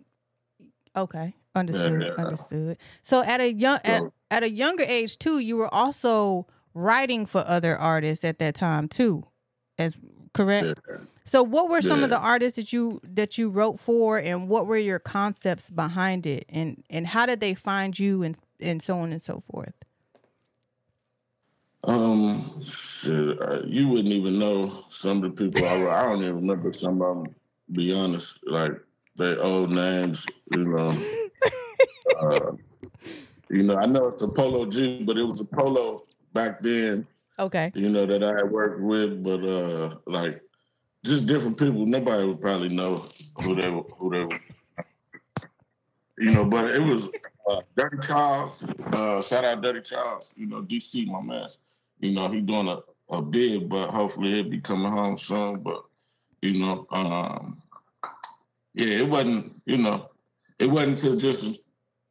[0.96, 2.22] okay, understood, yeah, yeah.
[2.22, 2.78] understood.
[3.04, 3.92] So at a young so,
[4.30, 8.56] at, at a younger age too, you were also writing for other artists at that
[8.56, 9.24] time too,
[9.78, 9.96] as
[10.32, 10.80] correct.
[10.88, 10.96] Yeah.
[11.26, 14.66] So what were some of the artists that you that you wrote for, and what
[14.66, 18.98] were your concepts behind it, and and how did they find you, and and so
[18.98, 19.74] on and so forth.
[21.84, 26.36] Um, shit, uh, you wouldn't even know some of the people I, I don't even
[26.36, 27.34] remember some of them.
[27.72, 28.72] Be honest, like
[29.16, 30.90] their old names, you know.
[32.20, 32.52] uh,
[33.48, 36.02] you know, I know it's a Polo G, but it was a Polo
[36.34, 37.06] back then.
[37.38, 37.72] Okay.
[37.74, 40.42] You know that I worked with, but uh, like
[41.04, 41.86] just different people.
[41.86, 43.06] Nobody would probably know
[43.42, 44.40] who they were, who they were.
[46.18, 47.10] You know, but it was
[47.48, 48.62] uh, Dirty Charles.
[48.92, 50.32] Uh, shout out Dirty Charles.
[50.36, 51.48] You know, DC, my man
[52.04, 55.60] you know, he doing a, a bid, but hopefully he'll be coming home soon.
[55.60, 55.82] But,
[56.42, 57.62] you know, um,
[58.74, 60.10] yeah, it wasn't, you know,
[60.58, 61.60] it wasn't until just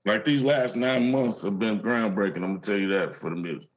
[0.06, 2.38] like these last nine months have been groundbreaking.
[2.38, 3.70] I'm gonna tell you that for the music.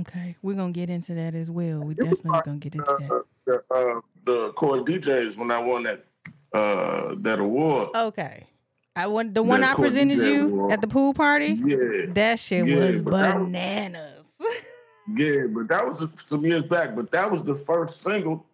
[0.00, 1.80] Okay, we're gonna get into that as well.
[1.80, 3.24] We're definitely gonna get into uh, that.
[3.46, 6.04] The, uh, the Core DJs when I won that
[6.52, 7.88] uh, that award.
[7.94, 8.46] Okay.
[8.96, 10.72] I won the one I presented you award.
[10.72, 11.60] at the pool party.
[11.64, 14.26] Yeah, that shit yeah, was bananas.
[15.14, 16.96] Yeah, but that was some years back.
[16.96, 18.46] But that was the first single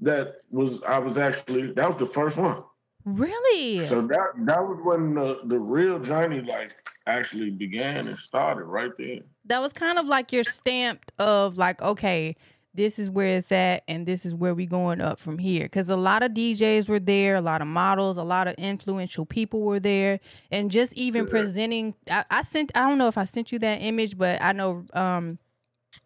[0.00, 2.62] that was I was actually that was the first one.
[3.04, 3.86] Really?
[3.88, 8.92] So that that was when the the real journey like actually began and started right
[8.98, 9.20] there.
[9.46, 12.36] That was kind of like your stamped of like okay,
[12.74, 15.64] this is where it's at and this is where we going up from here.
[15.64, 19.26] Because a lot of djs were there a lot of models a lot of influential
[19.26, 20.20] people were there.
[20.50, 23.76] And just even presenting I, I, sent i don't know if i sent you that
[23.76, 25.38] image but i know um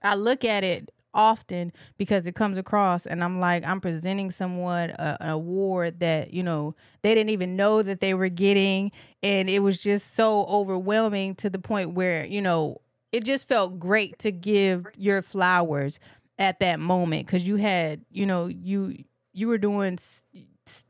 [0.02, 4.90] i look at it often because it comes across and i'm like i'm presenting someone
[4.90, 6.74] a, an award that you know
[7.04, 8.90] they didn't even know that they were getting.
[9.22, 12.80] And it was just so overwhelming to the point where you know
[13.12, 16.00] it just felt great to give your flowers
[16.38, 19.98] at that moment because you had you know you you were doing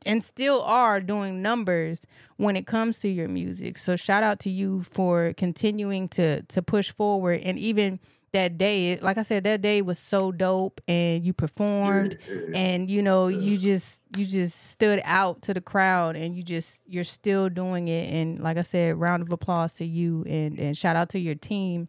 [0.05, 2.05] and still are doing numbers
[2.37, 3.77] when it comes to your music.
[3.77, 7.41] So shout out to you for continuing to to push forward.
[7.43, 7.99] And even
[8.31, 12.17] that day like i said that day was so dope and you performed
[12.53, 16.81] and you know you just you just stood out to the crowd and you just
[16.85, 18.13] you're still doing it.
[18.13, 21.35] And like i said round of applause to you and and shout out to your
[21.35, 21.87] team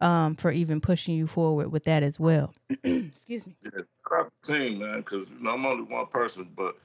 [0.00, 2.54] um, for even pushing you forward with that as well.
[2.70, 3.56] Excuse me.
[3.62, 6.76] Yeah, proud team, man, because you know I'm only one person, but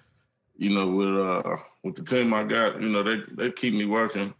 [0.58, 3.86] you know with uh with the team I got, you know they they keep me
[3.86, 4.34] working.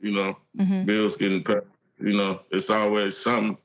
[0.00, 0.84] You know, mm-hmm.
[0.84, 1.62] bills getting paid.
[1.98, 3.58] You know, it's always something.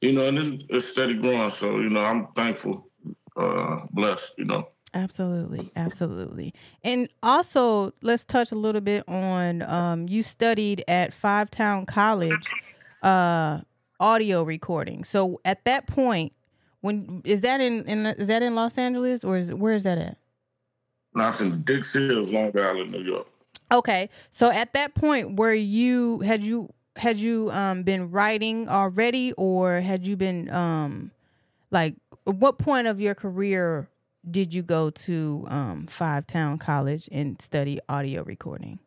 [0.00, 1.50] You know, and it's, it's steady growing.
[1.50, 2.88] So you know, I'm thankful,
[3.36, 4.32] uh, blessed.
[4.36, 4.68] You know.
[4.94, 6.54] Absolutely, absolutely.
[6.82, 12.48] And also, let's touch a little bit on um, you studied at Five Towns College.
[13.02, 13.60] Uh,
[14.00, 15.04] audio recording.
[15.04, 16.32] So at that point,
[16.80, 19.98] when is that in, in is that in Los Angeles or is where is that
[19.98, 20.16] at?
[21.14, 23.26] Not in Dix Hills, Long Island, New York.
[23.70, 29.32] Okay, so at that point, where you had you had you um been writing already,
[29.32, 31.10] or had you been um
[31.70, 33.88] like what point of your career
[34.30, 38.78] did you go to um Five Towns College and study audio recording?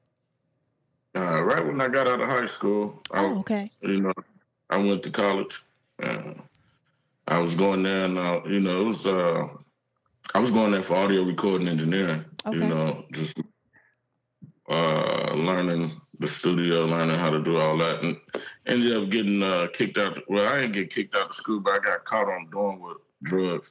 [1.13, 3.01] Uh, right when I got out of high school.
[3.11, 3.69] Oh, okay.
[3.81, 4.13] You know,
[4.71, 5.63] I went to college.
[6.01, 6.33] Uh,
[7.27, 9.47] I was going there, and uh, you know, it was uh,
[10.33, 12.23] I was going there for audio recording engineering.
[12.45, 12.57] Okay.
[12.57, 13.39] You know, just
[14.69, 18.17] uh, learning the studio, learning how to do all that, and
[18.65, 20.17] ended up getting uh, kicked out.
[20.29, 22.97] Well, I didn't get kicked out of school, but I got caught on doing with
[23.23, 23.69] drugs.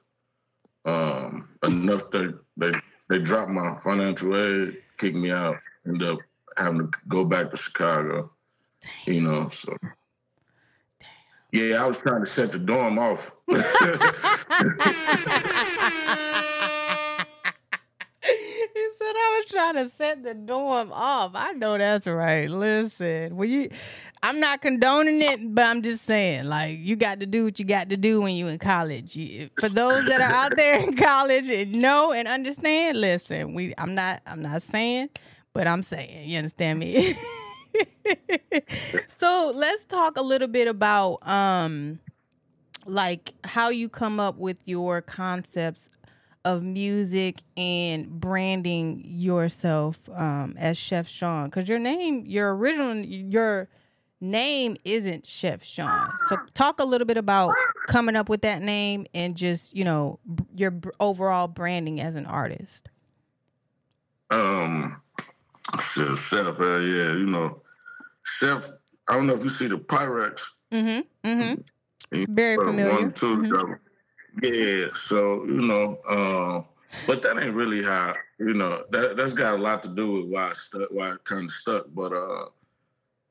[0.84, 2.72] Um, enough that they
[3.08, 6.18] they dropped my financial aid, kicked me out, ended up
[6.56, 8.30] having to go back to Chicago.
[9.06, 9.76] You know, so
[11.52, 13.30] yeah, I was trying to set the dorm off.
[13.48, 13.64] he said
[19.16, 21.32] I was trying to set the dorm off.
[21.34, 22.48] I know that's right.
[22.48, 23.70] Listen, when you
[24.22, 27.64] I'm not condoning it, but I'm just saying, like, you got to do what you
[27.64, 29.16] got to do when you in college.
[29.16, 33.74] You, for those that are out there in college and know and understand, listen, we
[33.78, 35.08] I'm not I'm not saying,
[35.52, 37.16] but I'm saying, you understand me?
[39.16, 41.98] so let's talk a little bit about um
[42.86, 45.88] like how you come up with your concepts
[46.44, 53.68] of music and branding yourself um as Chef Sean because your name your original your
[54.20, 56.10] name isn't Chef Sean.
[56.28, 57.54] So talk a little bit about
[57.88, 60.18] coming up with that name and just, you know,
[60.54, 62.90] your overall branding as an artist.
[64.30, 65.00] Um
[65.78, 67.62] Chef, uh, yeah, you know,
[68.24, 68.70] Chef.
[69.08, 70.40] I don't know if you see the Pyrex.
[70.72, 71.28] Mm-hmm.
[71.28, 72.34] Mm-hmm.
[72.34, 72.92] Very familiar.
[72.92, 73.72] One, 2 mm-hmm.
[74.42, 74.88] Yeah.
[75.08, 76.62] So you know, uh,
[77.06, 80.26] but that ain't really how you know that that's got a lot to do with
[80.26, 81.86] why I stuck, why I kind of stuck.
[81.94, 82.46] But uh,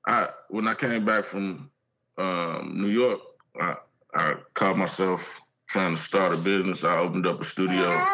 [0.08, 1.70] I when I came back from
[2.18, 3.20] um, New York,
[3.60, 3.76] I,
[4.14, 6.84] I caught myself trying to start a business.
[6.84, 8.06] I opened up a studio.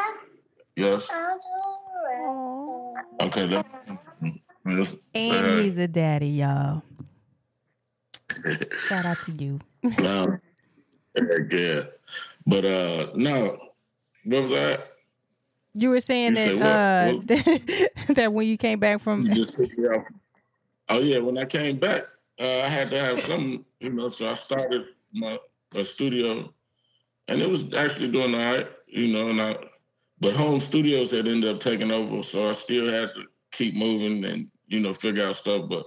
[0.76, 1.08] Yes.
[3.22, 3.64] Okay.
[4.66, 6.82] And he's a daddy, y'all.
[8.88, 9.60] Shout out to you.
[9.84, 10.38] no,
[11.52, 11.82] yeah,
[12.48, 13.58] but uh, no,
[14.26, 14.88] what was that?
[15.74, 18.08] You were saying you that uh, what?
[18.16, 19.30] that when you came back from.
[20.90, 22.04] Oh yeah, when I came back,
[22.40, 24.10] uh, I had to have some, you know.
[24.10, 25.38] So I started my
[25.76, 26.52] a studio,
[27.28, 29.30] and it was actually doing all right, you know.
[29.30, 29.58] And I,
[30.20, 34.26] but home studios had ended up taking over, so I still had to keep moving
[34.26, 35.70] and you know, figure out stuff.
[35.70, 35.86] But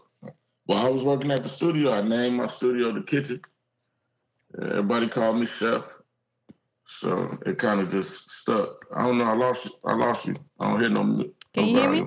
[0.67, 3.41] while I was working at the studio, I named my studio the kitchen.
[4.61, 5.85] Everybody called me chef.
[6.87, 8.87] So it kind of just stuck.
[8.95, 9.25] I don't know.
[9.25, 9.67] I lost.
[9.67, 9.73] You.
[9.85, 10.35] I lost you.
[10.59, 11.03] I don't hear no.
[11.03, 12.03] Can no you hear me?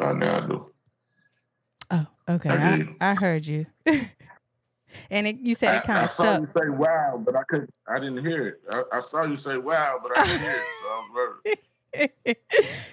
[0.00, 0.70] Uh, now I do.
[1.90, 2.48] Oh, okay.
[2.50, 3.66] I, I, I heard you.
[5.10, 6.26] and it, you said it kind of stuck.
[6.26, 7.70] I saw you say "wow," but I couldn't.
[7.86, 8.60] I didn't hear it.
[8.68, 10.64] I, I saw you say "wow," but I didn't hear it.
[10.82, 11.32] So I.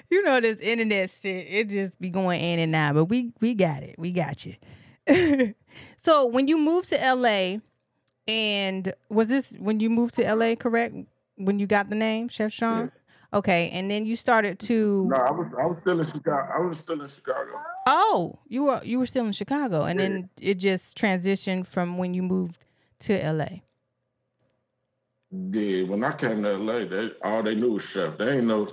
[0.10, 3.54] you know this internet shit, it just be going in and out, but we we
[3.54, 3.96] got it.
[3.98, 4.56] We got you.
[5.98, 7.58] so when you moved to LA
[8.28, 10.56] And was this when you moved to LA?
[10.56, 10.96] Correct?
[11.36, 12.86] When you got the name, Chef Sean?
[12.86, 12.90] Yeah.
[13.40, 15.08] Okay, and then you started to.
[15.08, 16.50] No, I was I was still in Chicago.
[16.54, 17.52] I was still in Chicago.
[17.88, 20.08] Oh, you were you were still in Chicago, and yeah.
[20.08, 22.60] then it just transitioned from when you moved
[23.00, 23.62] to LA.
[25.32, 28.18] Yeah, when I came to LA, they all they knew was Chef.
[28.18, 28.68] They ain't know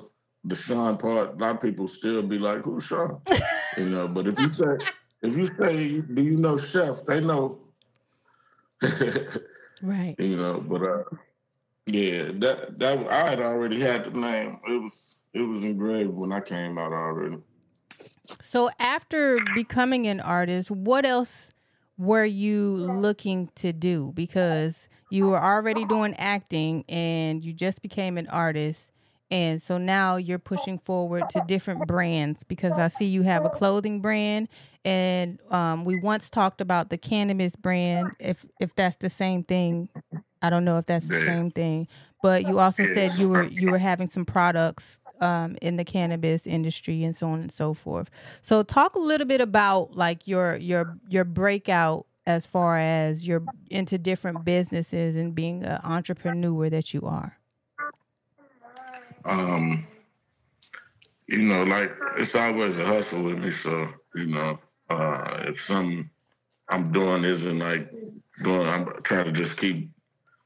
[0.47, 1.35] the Sean part.
[1.35, 3.21] A lot of people still be like, "Who's Sean?"
[3.77, 4.09] you know.
[4.09, 4.77] But if you say
[5.23, 7.59] if you say, "Do you know Chef?" They know.
[9.83, 10.15] right.
[10.19, 11.03] You know, but uh,
[11.87, 14.59] yeah, that that I had already had the name.
[14.69, 17.39] It was it was engraved when I came out already.
[18.41, 21.53] So after becoming an artist, what else
[21.99, 24.13] were you looking to do?
[24.15, 28.93] Because you were already doing acting and you just became an artist.
[29.31, 33.51] And so now you're pushing forward to different brands because I see you have a
[33.51, 34.49] clothing brand,
[34.85, 38.13] and um, we once talked about the cannabis brand.
[38.21, 39.89] If if that's the same thing,
[40.43, 41.89] I don't know if that's the same thing.
[42.23, 46.47] But you also said you were you were having some products um, in the cannabis
[46.47, 48.11] industry and so on and so forth.
[48.43, 53.45] So talk a little bit about like your your your breakout as far as you're
[53.71, 57.39] into different businesses and being an entrepreneur that you are.
[59.27, 59.87] Um,
[61.27, 63.53] you know, like it's always a hustle with me.
[63.53, 64.59] So you know,
[64.91, 66.09] uh, if something
[66.69, 67.91] I'm doing isn't like
[68.43, 69.91] doing, I'm trying to just keep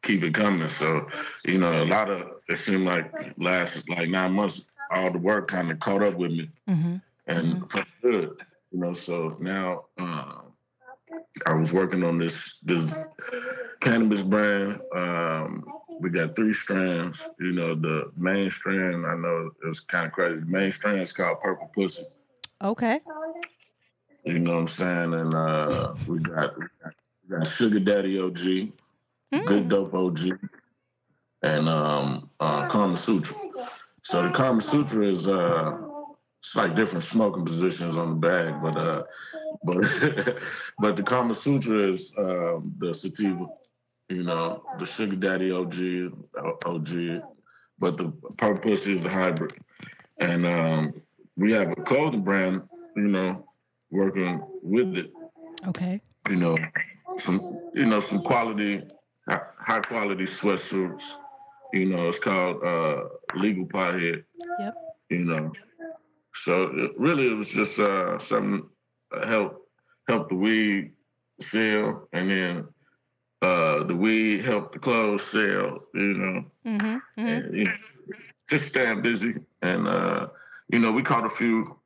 [0.03, 0.69] keep it coming.
[0.69, 1.09] So
[1.45, 5.49] you know, a lot of it seemed like last like nine months, all the work
[5.49, 6.97] kind of caught up with me, mm-hmm.
[7.27, 7.81] and mm-hmm.
[8.03, 8.37] good.
[8.73, 9.85] You know, so now.
[9.99, 10.35] Uh,
[11.47, 12.95] I was working on this this
[13.81, 14.81] cannabis brand.
[14.95, 15.65] Um,
[16.01, 17.21] we got three strands.
[17.39, 20.41] You know, the main strand I know it's kind of crazy.
[20.41, 22.05] The main strand is called Purple Pussy.
[22.63, 23.01] Okay.
[24.25, 25.15] You know what I'm saying?
[25.15, 29.47] And uh, we got we got Sugar Daddy OG, mm.
[29.47, 30.39] Good Dope OG,
[31.43, 33.35] and um, uh, Kama Sutra.
[34.03, 35.77] So the Kama Sutra is uh,
[36.41, 39.03] it's like different smoking positions on the bag, but uh,
[39.63, 39.77] but
[40.79, 43.47] but the Kama Sutra is um, the sativa,
[44.11, 46.13] you know, the Sugar Daddy OG,
[46.67, 47.23] OG,
[47.79, 49.53] but the Purpose is the hybrid,
[50.19, 50.93] and um,
[51.37, 53.47] we have a clothing brand, you know,
[53.91, 55.13] working with it.
[55.69, 56.01] Okay.
[56.29, 56.57] You know,
[57.19, 58.83] some you know some quality,
[59.29, 61.05] high quality sweatsuits.
[61.73, 63.05] You know, it's called uh,
[63.37, 64.25] Legal Pothead.
[64.59, 64.75] Yep.
[65.09, 65.53] You know,
[66.35, 68.69] so it, really, it was just uh, something
[69.25, 69.69] help
[70.09, 70.93] help the weed
[71.41, 72.69] sell, and then
[73.43, 75.81] uh, the weed help the clothes sell.
[75.95, 77.21] You know, mm-hmm, mm-hmm.
[77.21, 77.73] And, you know
[78.51, 80.27] just staying busy, and uh,
[80.69, 81.79] you know, we caught a few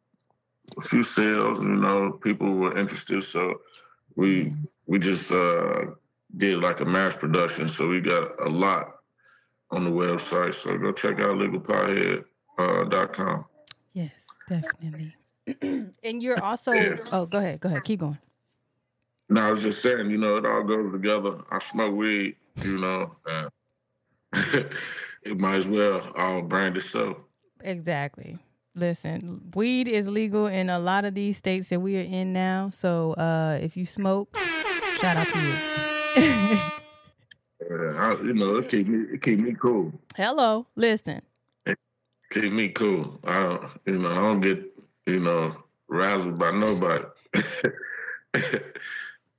[0.77, 1.61] a few sales.
[1.61, 3.61] You know, people were interested, so
[4.17, 4.53] we
[4.87, 5.85] we just uh,
[6.37, 7.69] did like a mass production.
[7.69, 8.97] So we got a lot
[9.71, 10.55] on the website.
[10.55, 12.25] So go check out legalpothead.com.
[12.57, 13.45] Uh, dot com.
[13.93, 14.13] yes.
[14.49, 15.17] Definitely.
[16.05, 16.97] and you're also yeah.
[17.13, 18.19] oh go ahead, go ahead, keep going.
[19.29, 21.39] No, I was just saying, you know, it all goes together.
[21.51, 23.51] I smoke weed, you know, and
[25.23, 27.17] it might as well all brand itself.
[27.61, 28.39] Exactly.
[28.77, 32.71] Listen, weed is legal in a lot of these states that we are in now.
[32.71, 34.37] So uh, if you smoke,
[34.99, 35.55] shout out to you.
[36.17, 39.93] yeah, I, you know, it keep me it keep me cool.
[40.17, 41.23] Hello, listen
[42.35, 43.19] keep me cool.
[43.25, 44.61] I don't, you know, I don't get,
[45.07, 45.57] you know,
[45.91, 47.05] razzled by nobody.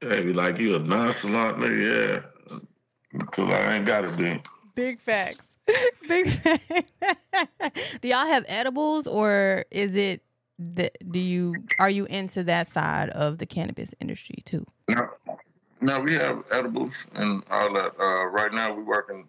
[0.09, 2.59] they be like, you a nonchalant nigga, yeah.
[3.13, 4.41] Until I ain't got it then.
[4.75, 5.41] Big facts.
[6.07, 6.91] Big facts.
[8.01, 10.21] do y'all have edibles or is it
[10.59, 14.65] the, do you are you into that side of the cannabis industry too?
[14.89, 15.09] No,
[15.81, 17.93] no, we have edibles and all that.
[17.99, 19.27] Uh, right now, we're working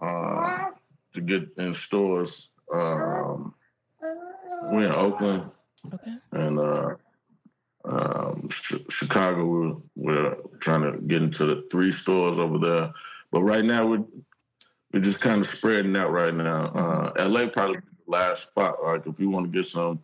[0.00, 0.70] uh,
[1.14, 3.54] to get in stores um,
[4.64, 5.50] we're in Oakland.
[5.92, 6.14] Okay.
[6.32, 6.94] And uh,
[7.84, 12.92] um, sh- Chicago, we're, we're trying to get into the three stores over there.
[13.30, 14.04] But right now, we're
[14.92, 16.66] we're just kind of spreading out right now.
[17.16, 17.26] Uh.
[17.26, 18.82] LA probably the last spot.
[18.84, 20.00] Like if you want to get some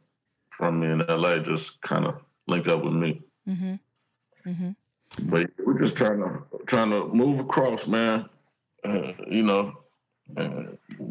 [0.50, 3.22] from me in LA, just kind of link up with me.
[3.46, 3.74] Mm-hmm.
[4.46, 4.70] Mm-hmm.
[5.28, 8.28] But we're just trying to trying to move across, man.
[8.82, 9.76] Uh, you know,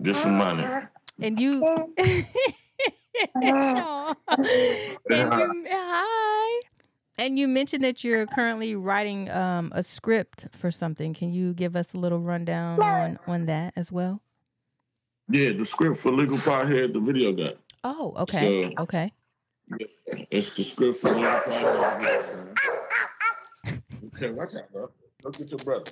[0.01, 0.65] get some money
[1.19, 1.93] and you
[3.35, 3.77] and
[5.09, 6.61] you hi.
[7.19, 11.15] And you mentioned that you're currently writing um, a script for something.
[11.15, 14.21] Can you give us a little rundown on on that as well?
[15.29, 19.11] Yeah the script for legal pothead the video game oh okay so, okay.
[20.31, 22.55] it's the script for legal pothead.
[24.15, 24.89] Okay watch out bro.
[25.23, 25.91] Look at your brother.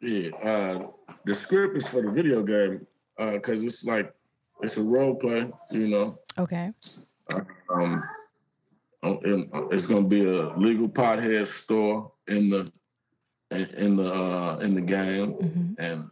[0.00, 0.86] Yeah, uh,
[1.24, 2.86] the script is for the video game
[3.16, 4.12] because uh, it's like
[4.62, 6.18] it's a role play, you know.
[6.38, 6.72] Okay.
[7.68, 8.02] Um,
[9.02, 12.70] it's gonna be a legal pothead store in the
[13.76, 15.72] in the uh, in the game, mm-hmm.
[15.78, 16.10] and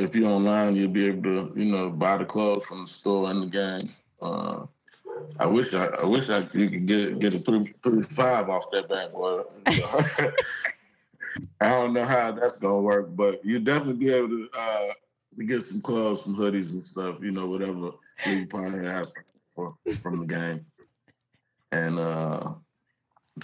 [0.00, 3.30] if you're online, you'll be able to you know buy the clothes from the store
[3.30, 3.88] in the game.
[4.22, 4.66] Uh,
[5.38, 8.70] I wish I, I wish I you could get get a three three five off
[8.70, 9.42] that bad boy.
[11.60, 14.88] I don't know how that's gonna work, but you definitely be able to uh,
[15.44, 17.18] get some clothes, some hoodies and stuff.
[17.22, 17.92] You know, whatever
[18.26, 19.12] you probably has
[20.02, 20.66] from the game.
[21.72, 22.54] And uh,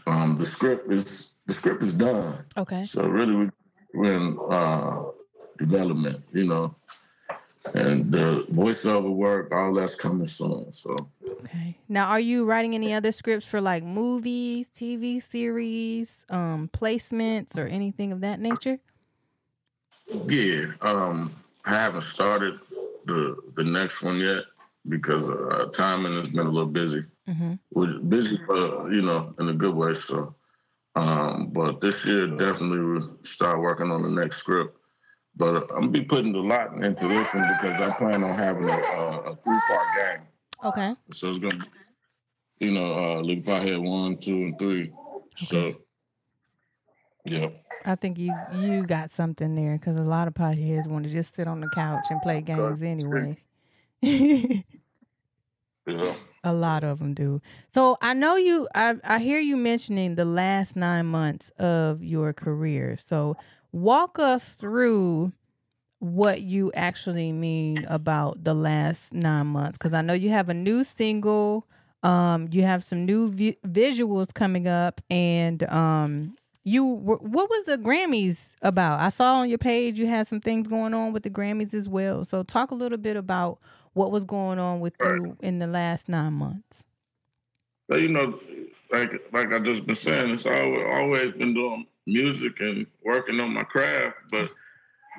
[0.06, 2.44] um, the script is the script is done.
[2.56, 2.82] Okay.
[2.82, 3.50] So really, we,
[3.92, 5.02] we're in uh,
[5.58, 6.22] development.
[6.32, 6.74] You know,
[7.74, 10.72] and the voiceover work, all that's coming soon.
[10.72, 10.94] So
[11.44, 11.78] okay.
[11.88, 17.66] Now, are you writing any other scripts for like movies, TV series, um, placements, or
[17.66, 18.78] anything of that nature?
[20.28, 21.34] Yeah, um,
[21.64, 22.60] I haven't started
[23.06, 24.44] the the next one yet
[24.88, 27.04] because uh, timing has been a little busy.
[27.28, 27.54] Mm-hmm.
[27.72, 29.94] We're busy for you know in a good way.
[29.94, 30.34] So,
[30.94, 34.76] um, but this year definitely we'll start working on the next script.
[35.36, 38.68] But I'm gonna be putting a lot into this one because I plan on having
[38.68, 40.26] a, a three part game.
[40.64, 40.94] Okay.
[41.12, 44.92] So it's gonna, be, you know, uh, Legal Pothead one, two, and three.
[45.42, 45.74] Okay.
[45.74, 45.83] So,
[47.24, 47.48] yeah.
[47.84, 51.36] I think you you got something there because a lot of potheads want to just
[51.36, 53.36] sit on the couch and play games anyway.
[54.00, 54.62] yeah.
[56.42, 57.40] A lot of them do.
[57.72, 58.68] So I know you.
[58.74, 62.96] I I hear you mentioning the last nine months of your career.
[62.96, 63.36] So
[63.72, 65.32] walk us through
[65.98, 70.54] what you actually mean about the last nine months because i know you have a
[70.54, 71.66] new single
[72.02, 76.34] um you have some new vi- visuals coming up and um
[76.64, 80.66] you what was the grammys about i saw on your page you had some things
[80.66, 83.58] going on with the grammys as well so talk a little bit about
[83.92, 86.86] what was going on with you in the last nine months
[87.88, 88.38] well you know
[88.90, 93.52] like like i just been saying it's always, always been doing music and working on
[93.52, 94.16] my craft.
[94.30, 94.50] But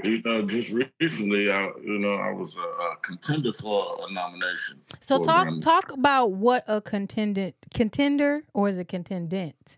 [0.04, 0.70] you know, just
[1.00, 4.82] recently, I you know I was a, a contender for a nomination.
[5.00, 9.78] So talk talk about what a contender contender or is it contendant?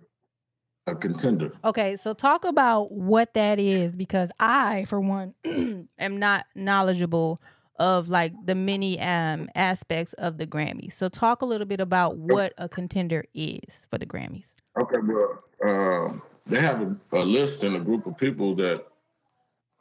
[0.88, 1.52] A contender.
[1.66, 5.34] Okay, so talk about what that is because I, for one,
[6.00, 7.42] am not knowledgeable
[7.78, 10.94] of like the many um aspects of the Grammys.
[10.94, 14.56] So talk a little bit about what a contender is for the Grammys.
[14.80, 18.88] Okay, well, um, they have a, a, list and a group of people that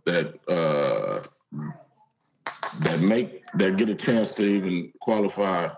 [0.06, 1.22] that uh,
[2.80, 5.68] that make that get a chance to even qualify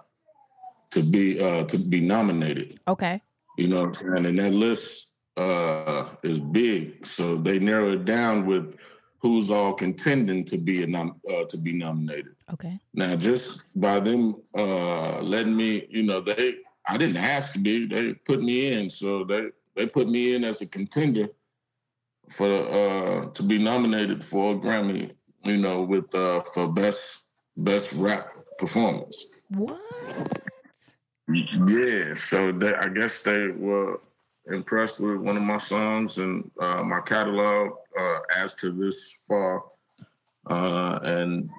[0.90, 2.80] to be uh, to be nominated.
[2.88, 3.20] Okay.
[3.58, 4.26] You know what I'm saying?
[4.26, 5.07] And that list
[5.38, 8.76] uh, is big, so they narrow it down with
[9.20, 12.34] who's all contending to be a nom- uh, to be nominated.
[12.52, 12.78] Okay.
[12.94, 17.86] Now, just by them uh, letting me, you know, they I didn't ask to be.
[17.86, 21.28] They put me in, so they they put me in as a contender
[22.30, 25.12] for uh, to be nominated for a Grammy.
[25.44, 27.24] You know, with uh, for best
[27.56, 28.28] best rap
[28.58, 29.26] performance.
[29.50, 29.80] What?
[31.30, 34.00] Yeah, so they, I guess they were
[34.50, 39.64] impressed with one of my songs and uh, my catalog uh, as to this far,
[40.50, 41.50] uh, and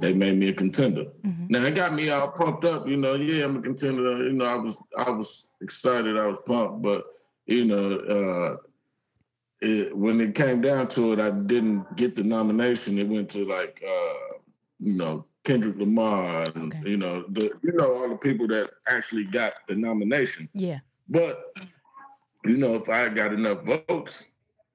[0.00, 1.04] they made me a contender.
[1.24, 1.46] Mm-hmm.
[1.48, 2.86] Now it got me all pumped up.
[2.86, 4.24] You know, yeah, I'm a contender.
[4.24, 6.16] You know, I was I was excited.
[6.16, 7.04] I was pumped, but
[7.46, 8.56] you know, uh,
[9.60, 12.98] it, when it came down to it, I didn't get the nomination.
[12.98, 14.36] It went to like, uh,
[14.80, 16.90] you know, Kendrick Lamar, and okay.
[16.90, 20.48] you know, the you know all the people that actually got the nomination.
[20.52, 20.80] Yeah.
[21.08, 21.54] But
[22.48, 24.24] you know, if I got enough votes,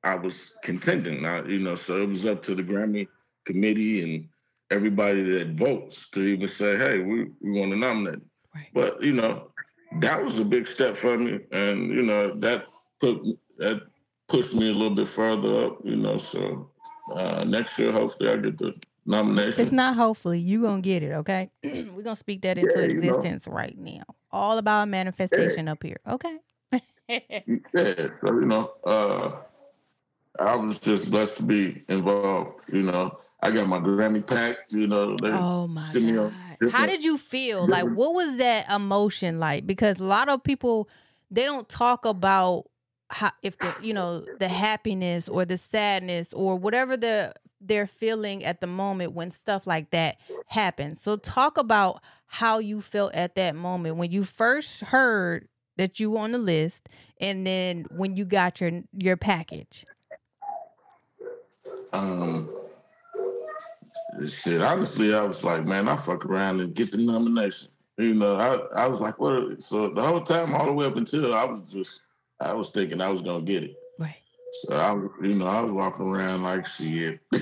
[0.04, 1.26] I was contending.
[1.26, 3.08] I, you know, so it was up to the Grammy
[3.46, 4.28] committee and
[4.72, 8.22] everybody that votes to even say, "Hey, we we want to nominate."
[8.56, 8.68] Right.
[8.74, 9.52] But you know,
[10.00, 12.66] that was a big step for me, and you know that
[13.00, 13.22] put
[13.58, 13.82] that
[14.28, 15.80] pushed me a little bit further up.
[15.84, 16.72] You know, so
[17.14, 18.74] uh, next year hopefully I get the
[19.06, 19.62] nomination.
[19.62, 21.12] It's not hopefully you gonna get it.
[21.12, 23.54] Okay, we're gonna speak that into yeah, existence know.
[23.54, 24.04] right now.
[24.32, 25.74] All about manifestation yeah.
[25.74, 26.00] up here.
[26.08, 26.38] Okay.
[27.10, 27.44] yeah,
[27.74, 29.32] so you know, uh,
[30.40, 32.72] I was just blessed to be involved.
[32.72, 34.58] You know, I got my Grammy pack.
[34.70, 36.34] You know, they oh my god
[36.70, 37.68] how did you feel?
[37.68, 39.66] Like, what was that emotion like?
[39.66, 40.90] Because a lot of people
[41.30, 42.66] they don't talk about
[43.10, 48.44] how if the you know the happiness or the sadness or whatever the they're feeling
[48.44, 51.02] at the moment when stuff like that happens.
[51.02, 55.48] So talk about how you felt at that moment when you first heard
[55.82, 59.84] that you on the list, and then when you got your your package?
[61.92, 62.52] Um,
[64.28, 64.62] shit.
[64.62, 67.70] Honestly, I was like, man, I fuck around and get the nomination.
[67.98, 69.60] You know, I I was like, what?
[69.60, 72.04] So the whole time, all the way up until I was just,
[72.40, 73.76] I was thinking I was gonna get it.
[73.98, 74.22] Right.
[74.62, 74.94] So I,
[75.26, 77.22] you know, I was walking around like shit.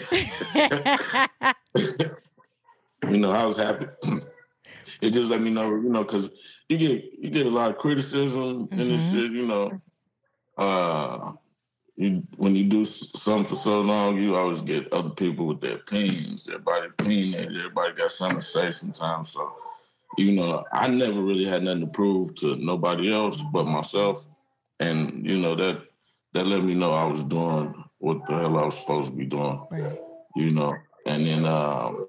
[1.75, 3.87] you know, I was happy.
[5.01, 6.29] it just let me know, you know, because
[6.69, 8.79] you get you get a lot of criticism mm-hmm.
[8.79, 9.81] and this shit, you know.
[10.57, 11.33] Uh,
[11.95, 15.75] you when you do something for so long, you always get other people with their
[15.75, 16.47] opinions.
[16.47, 17.57] Everybody opinionated.
[17.57, 19.31] Everybody got something to say sometimes.
[19.31, 19.51] So,
[20.17, 24.25] you know, I never really had nothing to prove to nobody else but myself,
[24.79, 25.81] and you know that
[26.33, 29.25] that let me know I was doing what the hell I was supposed to be
[29.25, 29.59] doing.
[29.71, 29.99] Right.
[30.35, 32.08] You know, and then um,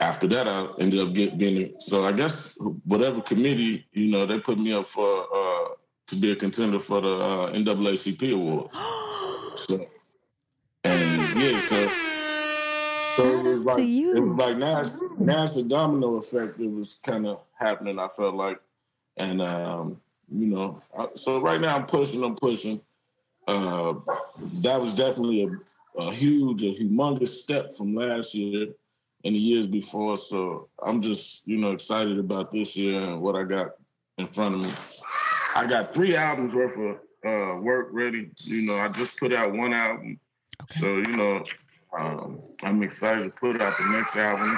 [0.00, 4.38] after that, I ended up getting being so I guess whatever committee you know they
[4.38, 5.68] put me up for uh,
[6.08, 8.76] to be a contender for the uh, NAACP awards.
[9.68, 9.86] so,
[10.84, 11.90] and yeah, so.
[13.16, 16.60] So it was like it was like now it's, now it's a domino effect.
[16.60, 17.98] It was kind of happening.
[17.98, 18.60] I felt like,
[19.16, 22.22] and um, you know, I, so right now I'm pushing.
[22.22, 22.82] I'm pushing.
[23.48, 23.94] Uh,
[24.62, 28.66] that was definitely a, a huge, a humongous step from last year
[29.26, 30.16] and the years before.
[30.16, 33.70] So I'm just, you know, excited about this year and what I got
[34.18, 34.72] in front of me.
[35.56, 36.96] I got three albums worth of
[37.26, 38.30] uh, work ready.
[38.38, 40.20] You know, I just put out one album.
[40.62, 40.80] Okay.
[40.80, 41.44] So, you know,
[41.98, 44.56] um, I'm excited to put out the next album.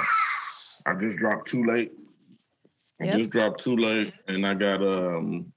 [0.85, 1.91] I just dropped Too Late.
[2.99, 3.13] Yep.
[3.13, 5.51] I just dropped Too Late, and I got um,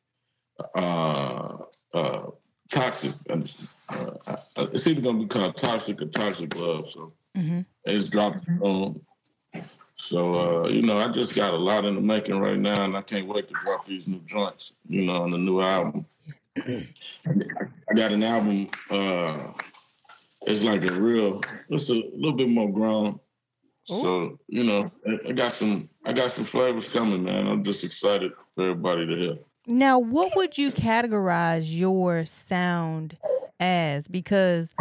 [0.75, 1.59] uh,
[1.93, 2.27] uh,
[2.71, 3.13] Toxic.
[3.29, 4.37] Uh,
[4.73, 6.89] it's either gonna be called Toxic or Toxic Love.
[6.89, 7.61] So Mm-hmm.
[7.85, 9.01] It's dropping soon.
[9.97, 12.97] So uh, you know, I just got a lot in the making right now, and
[12.97, 14.73] I can't wait to drop these new joints.
[14.89, 16.07] You know, on the new album.
[16.57, 18.69] I got an album.
[18.91, 19.53] Uh,
[20.43, 21.41] it's like a real.
[21.69, 23.21] It's a little bit more grown.
[23.91, 24.03] Ooh.
[24.03, 24.91] So you know,
[25.29, 25.89] I got some.
[26.05, 27.47] I got some flavors coming, man.
[27.47, 29.39] I'm just excited for everybody to hear.
[29.67, 33.17] Now, what would you categorize your sound
[33.61, 34.09] as?
[34.09, 34.75] Because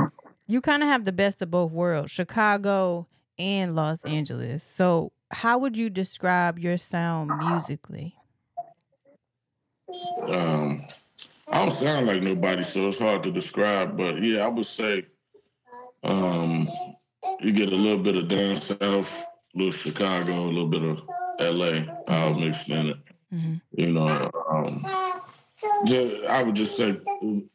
[0.51, 3.07] you kind of have the best of both worlds, Chicago
[3.39, 4.63] and Los Angeles.
[4.63, 8.15] So, how would you describe your sound musically?
[10.27, 10.85] Um,
[11.47, 13.95] I don't sound like nobody, so it's hard to describe.
[13.95, 15.05] But yeah, I would say
[16.03, 16.67] um,
[17.39, 21.01] you get a little bit of down south, a little Chicago, a little bit of
[21.39, 22.97] LA all mixed in it.
[23.33, 23.53] Mm-hmm.
[23.71, 24.85] You know, um,
[25.85, 26.99] just, I would just say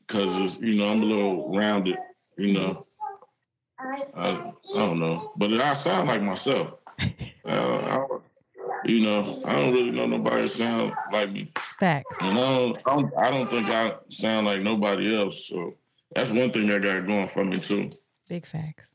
[0.06, 1.96] because you know I'm a little rounded.
[2.38, 2.86] You know,
[4.14, 6.74] I, I don't know, but I sound like myself.
[7.44, 8.06] Uh, I,
[8.84, 11.52] you know, I don't really know nobody sound like me.
[11.80, 12.16] Facts.
[12.20, 15.46] And I don't, I don't, I don't think I sound like nobody else.
[15.48, 15.74] So
[16.14, 17.90] that's one thing I got going for me too.
[18.28, 18.90] Big facts.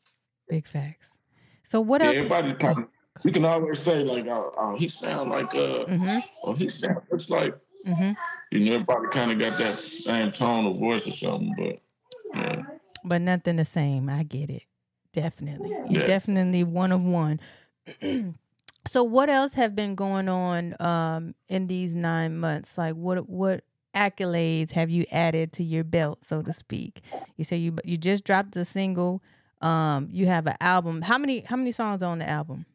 [0.48, 1.10] Big facts.
[1.64, 2.16] So what else?
[2.16, 2.88] Everybody, kind of,
[3.24, 6.20] you can always say like, oh, oh he sound like, uh, mm-hmm.
[6.44, 7.56] or he sound looks like.
[7.88, 8.12] Mm-hmm.
[8.52, 11.80] You know, everybody kind of got that same tone of voice or something, but
[12.36, 12.62] yeah.
[13.04, 14.10] But nothing the same.
[14.10, 14.64] I get it.
[15.14, 15.72] Definitely.
[15.72, 15.86] Yeah.
[15.90, 17.40] You're definitely one of one.
[18.88, 22.78] so what else have been going on um in these 9 months?
[22.78, 27.02] Like what what accolades have you added to your belt, so to speak?
[27.36, 29.22] You say you you just dropped the single.
[29.62, 31.02] Um you have an album.
[31.02, 32.66] How many how many songs on the album?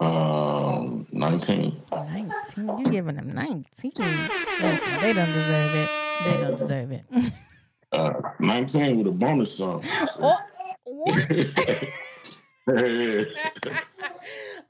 [0.00, 1.82] Um 19.
[1.92, 2.78] 19.
[2.78, 3.92] You giving them 19.
[3.96, 5.90] Listen, they don't deserve it.
[6.24, 7.04] They don't deserve it.
[7.92, 9.82] uh 19 with a bonus song.
[10.20, 10.38] Oh.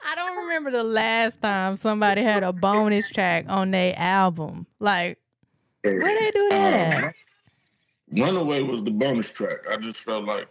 [0.01, 4.65] I don't remember the last time somebody had a bonus track on their album.
[4.79, 5.19] Like,
[5.81, 7.11] where they do that uh,
[8.11, 9.59] Runaway was the bonus track.
[9.69, 10.47] I just felt like,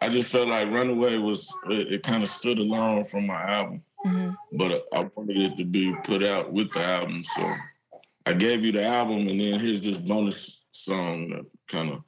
[0.00, 3.82] I just felt like Runaway was it, it kind of stood alone from my album,
[4.04, 4.30] mm-hmm.
[4.52, 7.22] but I wanted it to be put out with the album.
[7.36, 7.52] So
[8.26, 12.04] I gave you the album, and then here's this bonus song kind of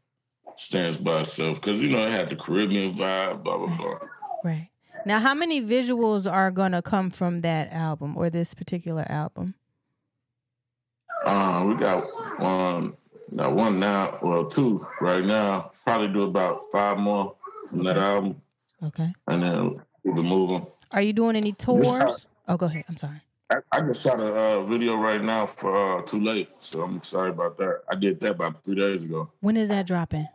[0.56, 3.98] stands by itself because you know it had the Caribbean vibe, blah blah blah.
[4.44, 4.68] Right.
[5.06, 9.54] Now, how many visuals are gonna come from that album or this particular album?
[11.26, 12.04] Uh, we got
[12.38, 12.96] one,
[13.34, 15.70] got one now, well, two right now.
[15.84, 17.34] Probably do about five more
[17.68, 17.88] from okay.
[17.88, 18.40] that album.
[18.82, 19.12] Okay.
[19.26, 20.66] And then we'll be moving.
[20.92, 22.26] Are you doing any tours?
[22.46, 22.84] Oh, go ahead.
[22.88, 23.22] I'm sorry.
[23.50, 26.96] I, I just shot a uh, video right now for uh, Too Late, so I'm
[26.96, 27.82] excited about that.
[27.90, 29.30] I did that about three days ago.
[29.40, 30.26] When is that dropping?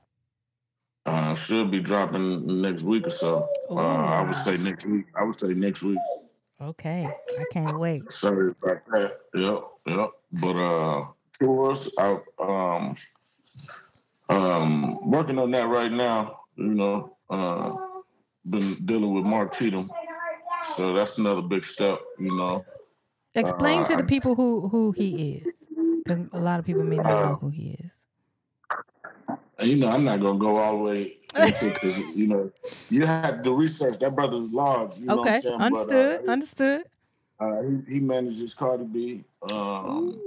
[1.08, 3.50] Uh, should be dropping next week or so.
[3.70, 5.06] Uh, I would say next week.
[5.20, 5.98] I would say next week.
[6.62, 8.12] Okay, I can't wait.
[8.12, 9.18] Sorry about that.
[9.34, 10.10] Yep, yep.
[10.34, 11.06] But uh,
[11.40, 12.96] tours, I um
[14.30, 16.42] um working on that right now.
[16.58, 17.76] You know, uh,
[18.48, 19.90] been dealing with Mark Cheatham,
[20.76, 22.00] so that's another big step.
[22.20, 22.64] You know.
[23.36, 25.68] Explain uh, to the people who who he is,
[26.04, 28.06] because a lot of people may not uh, know who he is.
[29.62, 32.52] You know, I'm not gonna go all the way because you know
[32.90, 34.98] you had to research that brother's large.
[34.98, 36.84] You know okay, understood, but, uh, understood.
[37.40, 39.24] Uh, he, he manages Cardi B.
[39.50, 40.20] Um,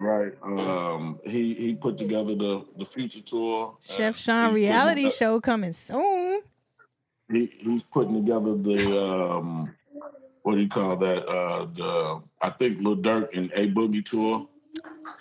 [0.00, 0.32] right.
[0.42, 3.76] Um, he he put together the the future tour.
[3.82, 6.42] Chef Sean reality show coming soon.
[7.30, 9.74] He he's putting together the um,
[10.42, 11.26] what do you call that?
[11.26, 14.48] Uh, the I think Lil Durk and A Boogie tour.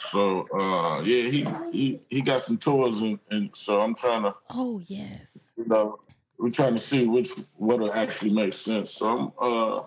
[0.09, 4.35] So uh, yeah, he, he he got some tours, and, and so I'm trying to.
[4.49, 5.31] Oh yes.
[5.55, 5.99] You know,
[6.37, 8.91] we're trying to see which what'll actually make sense.
[8.91, 9.83] So I'm uh,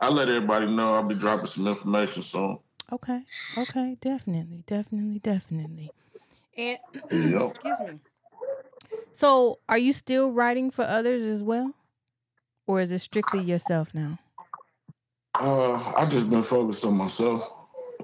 [0.00, 0.94] I'll let everybody know.
[0.94, 2.58] I'll be dropping some information soon.
[2.90, 3.22] Okay.
[3.56, 3.96] Okay.
[4.00, 4.64] Definitely.
[4.66, 5.18] Definitely.
[5.18, 5.92] Definitely.
[6.56, 6.78] And
[7.10, 7.50] yep.
[7.64, 7.98] excuse me.
[9.12, 11.74] So, are you still writing for others as well,
[12.66, 14.18] or is it strictly yourself now?
[15.34, 17.50] Uh, I just been focused on myself.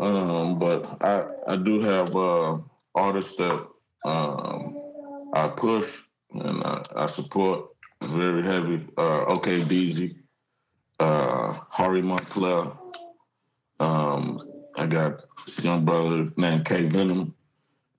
[0.00, 2.58] Um, but I I do have uh,
[2.94, 3.66] artists that
[4.04, 4.76] um,
[5.34, 6.02] I push
[6.32, 7.66] and I, I support
[8.04, 8.86] very heavy.
[8.96, 10.16] Uh, OK Deezy,
[11.00, 12.72] uh, Hari Montclair.
[13.80, 14.40] Um,
[14.76, 17.34] I got this young brother named K Venom.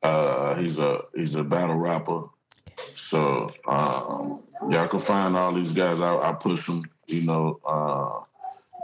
[0.01, 2.23] Uh, he's a he's a battle rapper.
[2.95, 5.99] So um, y'all can find all these guys.
[5.99, 6.83] I, I push them.
[7.07, 8.19] You know, uh,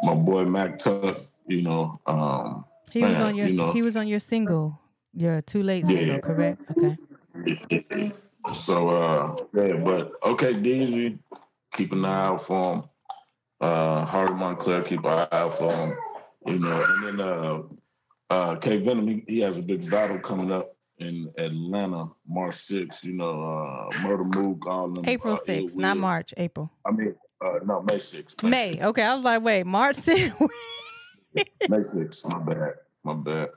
[0.05, 1.17] my boy Mac Tuck.
[1.47, 4.79] You know, um, he was on your you know, he was on your single,
[5.13, 6.19] your too late single, yeah.
[6.19, 6.61] correct?
[6.71, 8.11] Okay.
[8.53, 11.17] So uh yeah, but OK Deezy,
[11.73, 12.83] keep an eye out for him.
[13.59, 15.97] Uh Hari Montclair, keep an eye out for him.
[16.45, 17.61] You know, and then uh
[18.29, 23.03] uh K Venom, he, he has a big battle coming up in Atlanta, March 6th,
[23.03, 25.05] you know, uh Murda Mook, all them.
[25.05, 26.71] April 6th, uh, not March, April.
[26.85, 28.43] I mean, uh no, May 6th.
[28.43, 28.49] May.
[28.49, 28.85] May.
[28.85, 30.39] Okay, I was like, wait, March 6th.
[31.35, 32.73] May 6th, my bad
[33.03, 33.49] my bad.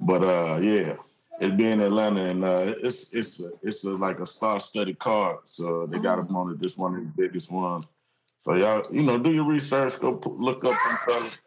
[0.00, 0.96] But uh, yeah,
[1.40, 5.38] it being Atlanta and uh, it's it's a, it's a, like a star-studded card.
[5.44, 6.60] So they got them on it.
[6.60, 7.88] This one of the biggest ones.
[8.38, 9.98] So y'all, you know, do your research.
[9.98, 11.32] Go look up some fellas.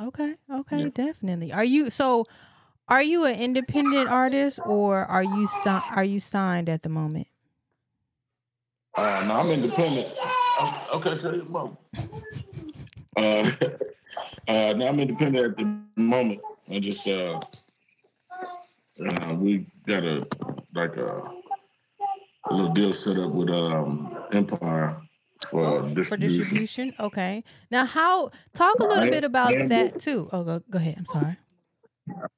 [0.00, 0.34] Okay.
[0.50, 0.78] Okay.
[0.78, 0.88] Yeah.
[0.94, 1.52] Definitely.
[1.52, 2.26] Are you so?
[2.88, 7.26] Are you an independent artist or are you st- are you signed at the moment?
[8.96, 10.08] Uh, no, I'm independent.
[10.58, 11.78] I'm, okay, tell you about.
[13.16, 13.50] uh,
[14.48, 16.40] uh, now I'm independent at the moment.
[16.70, 17.40] I just uh,
[19.08, 20.26] uh, we got a
[20.74, 21.22] like a,
[22.50, 24.96] a little deal set up with um Empire
[25.48, 26.04] for distribution.
[26.04, 27.44] For distribution, okay.
[27.70, 30.28] Now, how talk a little bit about that too?
[30.32, 30.96] Oh, go, go ahead.
[30.98, 31.36] I'm sorry.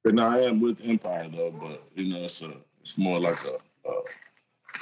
[0.04, 3.42] But now I am with Empire though, but you know it's a it's more like
[3.44, 3.54] a
[3.88, 4.02] a,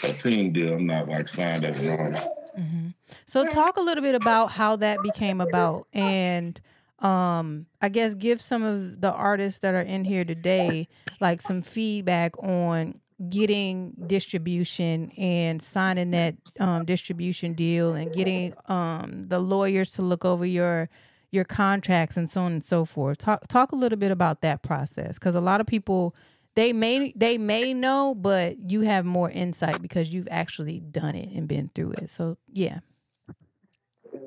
[0.05, 0.74] a team deal.
[0.74, 2.28] I'm not like signed as an artist.
[2.59, 2.88] Mm-hmm.
[3.26, 6.61] So, talk a little bit about how that became about and
[6.98, 10.86] um i guess give some of the artists that are in here today
[11.18, 19.26] like some feedback on getting distribution and signing that um, distribution deal and getting um,
[19.28, 20.88] the lawyers to look over your
[21.30, 24.62] your contracts and so on and so forth talk talk a little bit about that
[24.62, 26.14] process because a lot of people
[26.55, 31.30] they may they may know but you have more insight because you've actually done it
[31.34, 32.11] and been through it.
[32.11, 32.80] So yeah.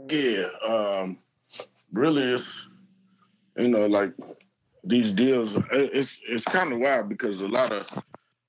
[0.10, 1.18] Yeah um
[1.92, 2.68] really it's
[3.58, 4.14] you know like
[4.84, 7.88] these deals it's it's kind of wild because a lot of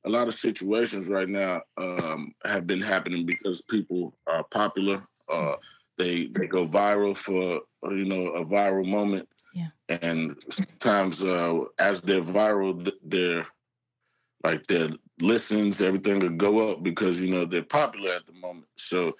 [0.06, 5.54] a lot of situations right now um, have been happening because people are popular uh,
[5.96, 7.60] they they go viral for
[7.90, 9.28] you know a viral moment.
[9.54, 9.68] Yeah.
[9.88, 13.46] And sometimes uh, as they're viral their
[14.44, 14.90] like their
[15.20, 19.12] listens everything will go up because you know they're popular at the moment so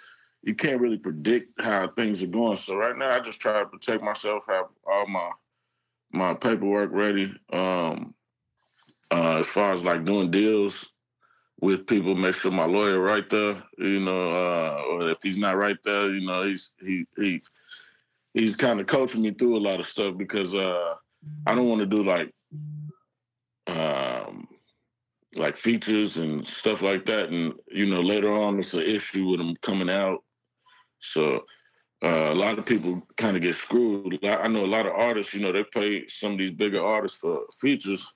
[0.44, 2.56] you can't really predict how things are going.
[2.56, 5.30] So right now, I just try to protect myself, have all my
[6.12, 7.34] my paperwork ready.
[7.52, 8.14] Um,
[9.10, 10.92] uh, as far as like doing deals
[11.60, 13.62] with people, make sure my lawyer right there.
[13.78, 17.42] You know, uh, or if he's not right there, you know, he's he he
[18.34, 20.94] he's kind of coaching me through a lot of stuff because uh,
[21.46, 22.34] I don't want to do like
[23.66, 24.46] um,
[25.36, 29.40] like features and stuff like that, and you know, later on it's an issue with
[29.40, 30.24] them coming out
[31.04, 31.44] so
[32.02, 34.18] uh, a lot of people kind of get screwed.
[34.24, 37.18] I know a lot of artists, you know, they pay some of these bigger artists
[37.18, 38.12] for features,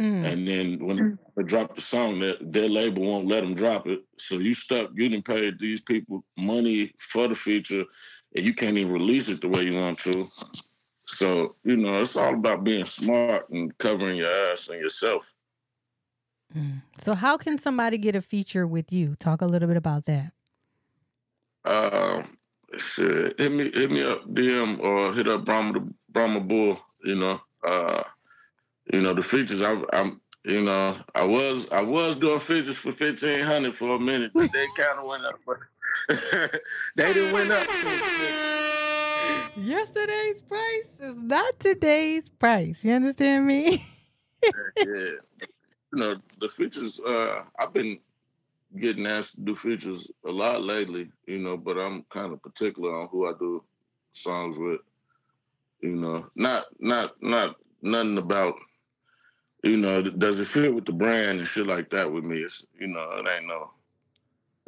[0.00, 0.24] mm.
[0.24, 1.18] and then when mm.
[1.36, 4.00] they drop the song, their, their label won't let them drop it.
[4.18, 4.90] So you stuck.
[4.94, 7.84] You didn't pay these people money for the feature,
[8.34, 10.28] and you can't even release it the way you want to.
[11.06, 15.24] So, you know, it's all about being smart and covering your ass and yourself.
[16.56, 16.82] Mm.
[16.98, 19.16] So, how can somebody get a feature with you?
[19.16, 20.32] Talk a little bit about that.
[21.64, 22.38] Um,
[22.78, 26.78] shit, hit me, hit me up, DM or hit up Brahma, Brahma Bull.
[27.04, 28.02] You know, uh,
[28.92, 29.60] you know the features.
[29.60, 34.00] I, I'm, you know, I was, I was doing features for fifteen hundred for a
[34.00, 34.32] minute.
[34.34, 35.38] But they kind of went up,
[36.96, 37.66] they didn't went up.
[39.56, 42.84] Yesterday's price is not today's price.
[42.84, 43.84] You understand me?
[44.78, 45.10] yeah
[45.92, 47.98] you know, the features, uh, I've been
[48.76, 52.94] getting asked to do features a lot lately, you know, but I'm kind of particular
[53.00, 53.62] on who I do
[54.12, 54.80] songs with.
[55.80, 58.54] You know, not not not nothing about
[59.62, 62.38] you know, does it fit with the brand and shit like that with me?
[62.38, 63.70] It's you know, it ain't no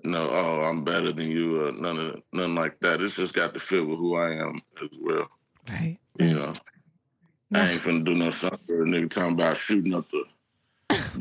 [0.03, 3.03] no, oh, I'm better than you or none of nothing like that.
[3.03, 5.29] It's just got to fit with who I am as well.
[5.69, 5.99] Right.
[6.19, 6.53] You know.
[7.53, 10.23] I ain't finna do no song for a nigga talking about shooting up the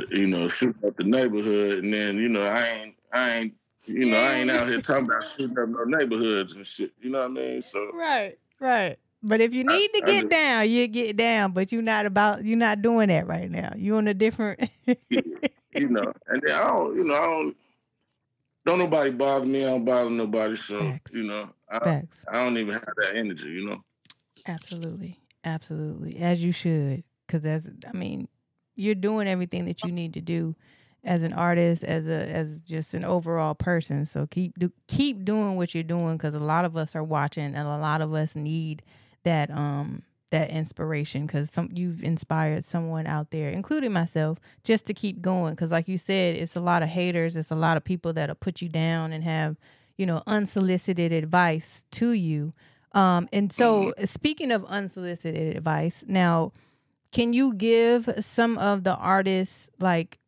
[0.09, 3.53] you know, shooting up the neighborhood, and then you know, I ain't, I ain't,
[3.85, 6.91] you know, I ain't out here talking about shooting up no neighborhoods and shit.
[7.01, 7.61] You know what I mean?
[7.61, 8.97] So right, right.
[9.21, 11.51] But if you need I, to get just, down, you get down.
[11.51, 13.73] But you're not about, you're not doing that right now.
[13.75, 14.69] You on a different.
[14.85, 17.57] you know, and then I don't, you know, I don't.
[18.65, 19.63] Don't nobody bother me.
[19.63, 20.55] I don't bother nobody.
[20.55, 21.13] So Facts.
[21.13, 22.25] you know, I, Facts.
[22.31, 23.49] I don't even have that energy.
[23.49, 23.83] You know.
[24.45, 27.67] Absolutely, absolutely, as you should, because that's.
[27.87, 28.27] I mean,
[28.79, 30.55] you're doing everything that you need to do
[31.03, 34.05] as an artist, as a as just an overall person.
[34.05, 37.55] So keep do, keep doing what you're doing because a lot of us are watching,
[37.55, 38.83] and a lot of us need
[39.23, 44.93] that um that inspiration because some you've inspired someone out there, including myself, just to
[44.93, 45.53] keep going.
[45.53, 47.35] Because like you said, it's a lot of haters.
[47.35, 49.57] It's a lot of people that'll put you down and have
[49.97, 52.53] you know unsolicited advice to you.
[52.93, 56.51] Um, and so speaking of unsolicited advice, now
[57.11, 60.19] can you give some of the artists like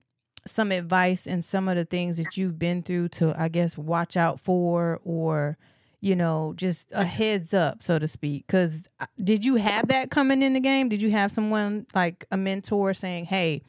[0.47, 4.17] some advice and some of the things that you've been through to I guess watch
[4.17, 5.57] out for or
[5.99, 8.47] you know just a heads up so to speak?
[8.47, 10.89] Cuz uh, did you have that coming in the game?
[10.89, 13.61] Did you have someone like a mentor saying hey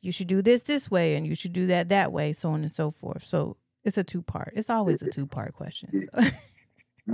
[0.00, 2.62] you should do this this way and you should do that that way so on
[2.62, 3.24] and so forth?
[3.24, 6.30] So it's a two part it's always a two part question so.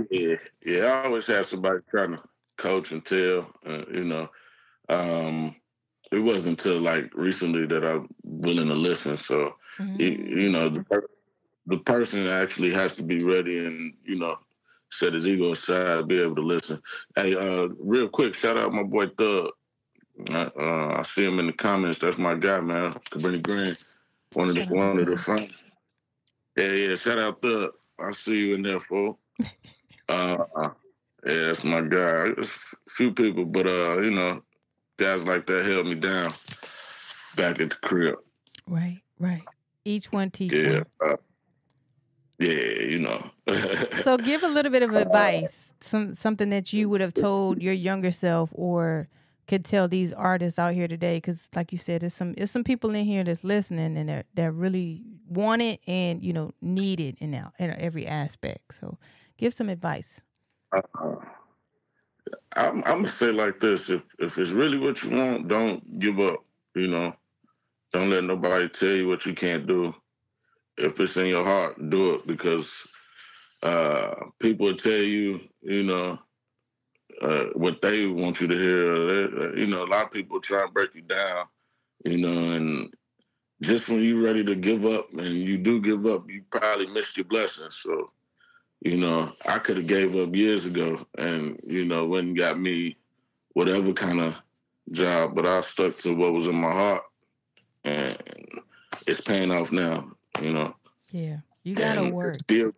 [0.09, 0.35] yeah.
[0.65, 2.23] Yeah I always have somebody trying to
[2.57, 4.29] coach and tell uh, you know
[4.89, 5.55] um,
[6.11, 9.17] it wasn't until like recently that I'm willing to listen.
[9.17, 9.99] So, mm-hmm.
[9.99, 11.01] you, you, know, the,
[11.65, 14.37] the person actually has to be ready and, you know,
[14.91, 16.81] set his ego aside, be able to listen.
[17.15, 19.51] Hey, uh, real quick, shout out my boy Thug.
[20.29, 21.99] Uh, I see him in the comments.
[21.99, 22.93] That's my guy, man.
[23.11, 23.75] Cabrini Green,
[24.33, 25.51] one of the one of the front.
[26.55, 26.95] Yeah, yeah.
[26.95, 27.71] Shout out Thug.
[27.99, 29.19] I see you in there, fool.
[30.09, 30.37] uh,
[31.25, 32.29] yeah, that's my guy.
[32.37, 34.41] It's a few people, but uh, you know,
[34.97, 36.33] guys like that held me down
[37.35, 38.15] back at the crib.
[38.67, 39.43] Right, right.
[39.83, 41.11] Each one teach yeah, one.
[41.11, 41.15] Uh,
[42.39, 43.29] yeah, you know.
[43.97, 47.73] so give a little bit of advice, some something that you would have told your
[47.73, 49.07] younger self or
[49.47, 52.63] could tell these artists out here today because like you said there's some there's some
[52.63, 56.99] people in here that's listening and that that really want it and you know need
[56.99, 58.97] it in, now, in every aspect so
[59.37, 60.21] give some advice
[60.75, 60.81] uh,
[62.55, 66.19] I'm, I'm gonna say like this: if if it's really what you want, don't give
[66.19, 66.43] up.
[66.75, 67.15] You know,
[67.93, 69.93] don't let nobody tell you what you can't do.
[70.77, 72.87] If it's in your heart, do it because
[73.63, 76.19] uh, people tell you, you know,
[77.21, 79.57] uh, what they want you to hear.
[79.57, 81.45] You know, a lot of people try and break you down.
[82.03, 82.93] You know, and
[83.61, 87.17] just when you're ready to give up, and you do give up, you probably missed
[87.17, 87.69] your blessing.
[87.69, 88.09] So
[88.85, 92.59] you know, I could have gave up years ago and, you know, went and got
[92.59, 92.95] me
[93.53, 94.35] whatever kind of
[94.91, 97.03] job, but I stuck to what was in my heart
[97.83, 98.15] and
[99.07, 100.75] it's paying off now, you know.
[101.09, 101.37] Yeah.
[101.63, 102.35] You gotta and work.
[102.35, 102.73] Still,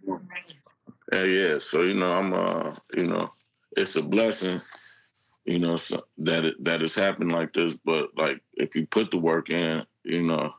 [1.12, 1.60] yeah, yeah.
[1.60, 3.34] So, you know, I'm uh, you know,
[3.76, 4.62] it's a blessing,
[5.44, 9.12] you know, so that it that it's happened like this, but like if you put
[9.12, 10.54] the work in, you know,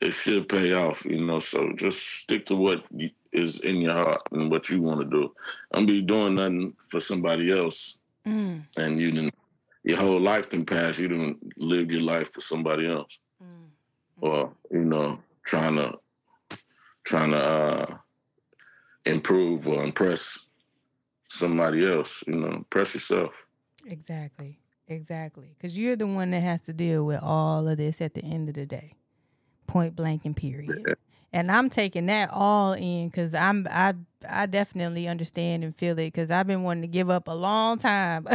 [0.00, 1.40] it should pay off, you know.
[1.40, 2.84] So just stick to what
[3.32, 5.34] is in your heart and what you want to do.
[5.72, 8.62] I'm be doing nothing for somebody else, mm.
[8.76, 9.34] and you didn't.
[9.82, 10.98] Your whole life can pass.
[10.98, 13.68] You didn't live your life for somebody else, mm.
[14.20, 15.98] or you know, trying to
[17.04, 17.96] trying to uh,
[19.04, 20.46] improve or impress
[21.28, 22.24] somebody else.
[22.26, 23.46] You know, impress yourself.
[23.86, 25.54] Exactly, exactly.
[25.56, 28.48] Because you're the one that has to deal with all of this at the end
[28.48, 28.94] of the day,
[29.66, 30.96] point blank and period.
[31.32, 33.94] And I'm taking that all in because I'm I
[34.28, 37.78] I definitely understand and feel it because I've been wanting to give up a long
[37.78, 38.26] time,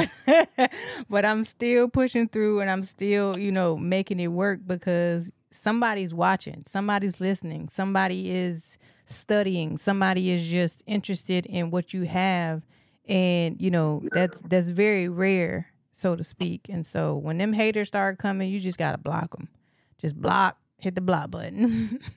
[1.09, 6.13] but I'm still pushing through and I'm still you know making it work because somebody's
[6.13, 12.63] watching, somebody's listening, somebody is studying, somebody is just interested in what you have,
[13.07, 16.67] and you know that's that's very rare, so to speak.
[16.69, 19.49] And so when them haters start coming, you just gotta block them,
[19.97, 21.99] just block, hit the block button.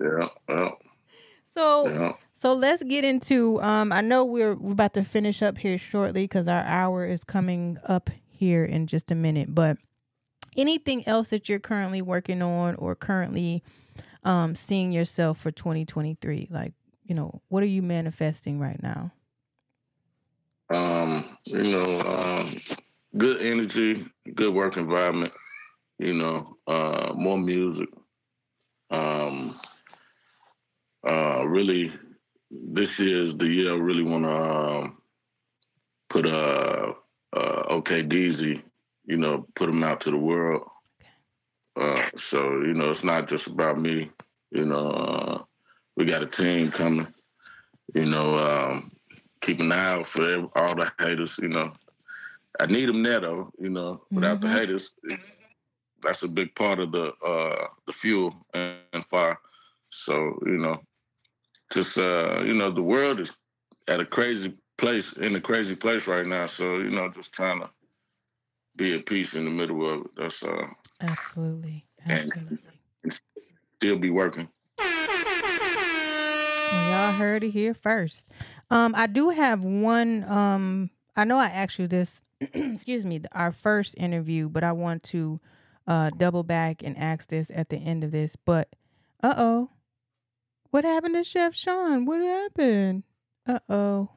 [0.00, 0.28] Yeah.
[1.46, 2.12] So yeah.
[2.32, 6.26] so let's get into um I know we're we're about to finish up here shortly
[6.26, 9.78] cuz our hour is coming up here in just a minute, but
[10.56, 13.62] anything else that you're currently working on or currently
[14.24, 16.48] um seeing yourself for 2023?
[16.50, 16.72] Like,
[17.04, 19.12] you know, what are you manifesting right now?
[20.70, 22.60] Um, you know, um
[23.16, 24.04] good energy,
[24.34, 25.32] good work environment,
[25.98, 27.88] you know, uh more music.
[28.90, 29.54] Um
[31.06, 31.92] uh, really,
[32.50, 35.02] this year is the year I really want to um,
[36.08, 36.92] put uh,
[37.34, 38.62] uh, OK Deezy,
[39.04, 40.62] you know, put him out to the world.
[41.76, 44.10] Uh, so you know, it's not just about me.
[44.50, 45.42] You know, uh,
[45.96, 47.08] we got a team coming.
[47.94, 48.92] You know, um,
[49.40, 51.36] keep an eye out for all the haters.
[51.42, 51.72] You know,
[52.60, 53.50] I need them there though.
[53.58, 54.48] You know, without mm-hmm.
[54.48, 54.94] the haters,
[56.04, 59.38] that's a big part of the uh, the fuel and, fire.
[59.90, 60.80] So you know,
[61.72, 63.36] just uh, you know, the world is
[63.88, 66.46] at a crazy place, in a crazy place right now.
[66.46, 67.70] So you know, just trying to
[68.76, 70.06] be at peace in the middle of it.
[70.16, 70.66] That's uh,
[71.00, 72.58] absolutely, absolutely,
[73.02, 73.20] and
[73.76, 74.48] still be working.
[74.78, 78.26] Well, y'all heard it here first.
[78.70, 80.24] Um, I do have one.
[80.24, 82.22] Um, I know I asked you this.
[82.40, 85.40] excuse me, our first interview, but I want to
[85.86, 88.36] uh double back and ask this at the end of this.
[88.36, 88.68] But
[89.22, 89.70] uh oh,
[90.70, 92.04] what happened to Chef Sean?
[92.04, 93.04] What happened?
[93.46, 94.08] Uh oh.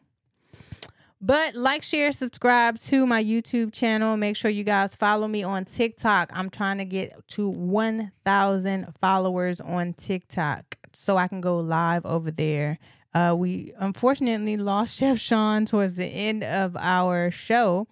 [1.20, 4.18] But like, share, subscribe to my YouTube channel.
[4.18, 6.30] Make sure you guys follow me on TikTok.
[6.32, 12.30] I'm trying to get to 1,000 followers on TikTok so I can go live over
[12.30, 12.78] there.
[13.16, 17.88] Uh, we unfortunately lost Chef Sean towards the end of our show.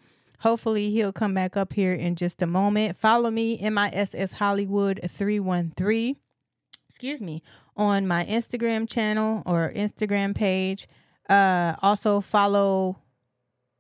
[0.46, 2.98] Hopefully, he'll come back up here in just a moment.
[2.98, 6.18] Follow me, MISS Hollywood 313
[6.96, 7.44] excuse me,
[7.76, 10.88] on my Instagram channel or Instagram page.
[11.30, 12.98] Uh, also follow.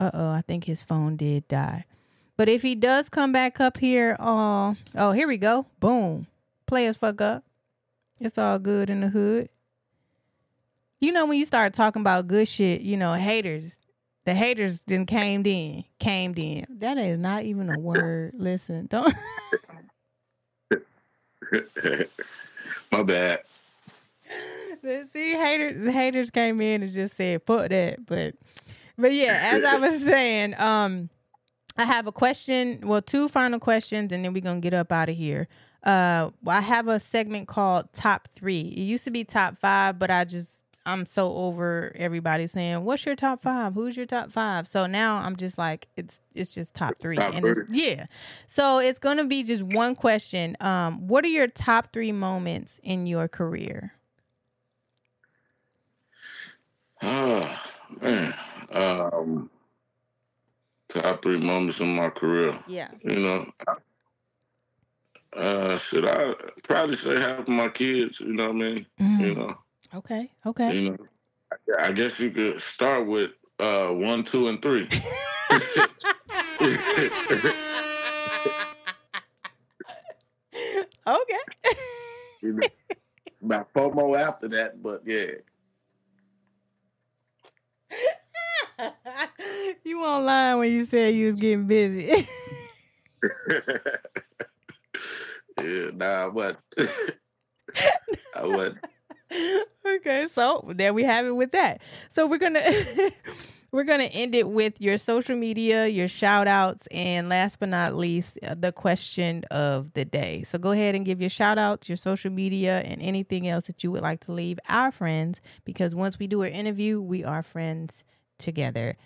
[0.01, 1.85] Uh oh, I think his phone did die.
[2.35, 5.65] But if he does come back up here, uh, oh, here we go.
[5.79, 6.27] Boom.
[6.65, 7.45] Play us fuck up.
[8.19, 9.47] It's all good in the hood.
[10.99, 13.77] You know, when you start talking about good shit, you know, haters,
[14.25, 16.65] the haters then came in, came in.
[16.69, 18.33] That is not even a word.
[18.35, 19.13] Listen, don't.
[22.91, 23.39] My bad.
[25.11, 28.35] See, haters haters came in and just said, "Fuck that." But,
[28.97, 31.09] but yeah, as I was saying, um,
[31.77, 32.81] I have a question.
[32.83, 35.47] Well, two final questions, and then we're gonna get up out of here.
[35.83, 38.61] Uh, I have a segment called Top Three.
[38.61, 43.05] It used to be Top Five, but I just I'm so over everybody saying, "What's
[43.05, 43.73] your top five?
[43.73, 44.67] Who's your top five?
[44.67, 48.05] So now I'm just like, it's it's just top three, top and it's, yeah.
[48.45, 50.55] So it's gonna be just one question.
[50.59, 53.93] Um, what are your top three moments in your career?
[57.01, 57.61] Oh
[58.01, 58.35] man,
[58.71, 59.49] um,
[60.89, 62.57] top three moments in my career.
[62.67, 63.51] Yeah, you know.
[65.35, 66.33] Uh, should I
[66.63, 68.21] probably say half of my kids?
[68.21, 68.85] You know what I mean?
[69.01, 69.23] Mm-hmm.
[69.23, 69.57] You know
[69.93, 70.31] Okay.
[70.45, 70.75] Okay.
[70.75, 70.97] You know,
[71.79, 74.87] I guess you could start with uh, one, two, and three.
[81.07, 81.39] okay.
[82.41, 82.67] you know,
[83.43, 85.31] About four more after that, but yeah.
[89.83, 92.27] you won't lie when you said you was getting busy.
[95.63, 96.59] yeah, nah, but
[98.35, 98.77] I wasn't
[99.85, 101.81] okay, so there we have it with that.
[102.09, 102.61] So we're gonna
[103.71, 107.93] we're gonna end it with your social media, your shout outs, and last but not
[107.93, 110.43] least, uh, the question of the day.
[110.43, 113.83] So go ahead and give your shout outs, your social media, and anything else that
[113.83, 117.43] you would like to leave our friends, because once we do an interview, we are
[117.43, 118.03] friends
[118.37, 118.97] together.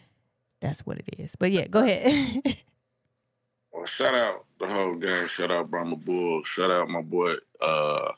[0.61, 1.35] That's what it is.
[1.35, 2.43] But yeah, go ahead.
[3.71, 5.27] well, shout out the whole gang.
[5.27, 6.43] Shout out Brahma Bull.
[6.43, 8.11] Shout out my boy uh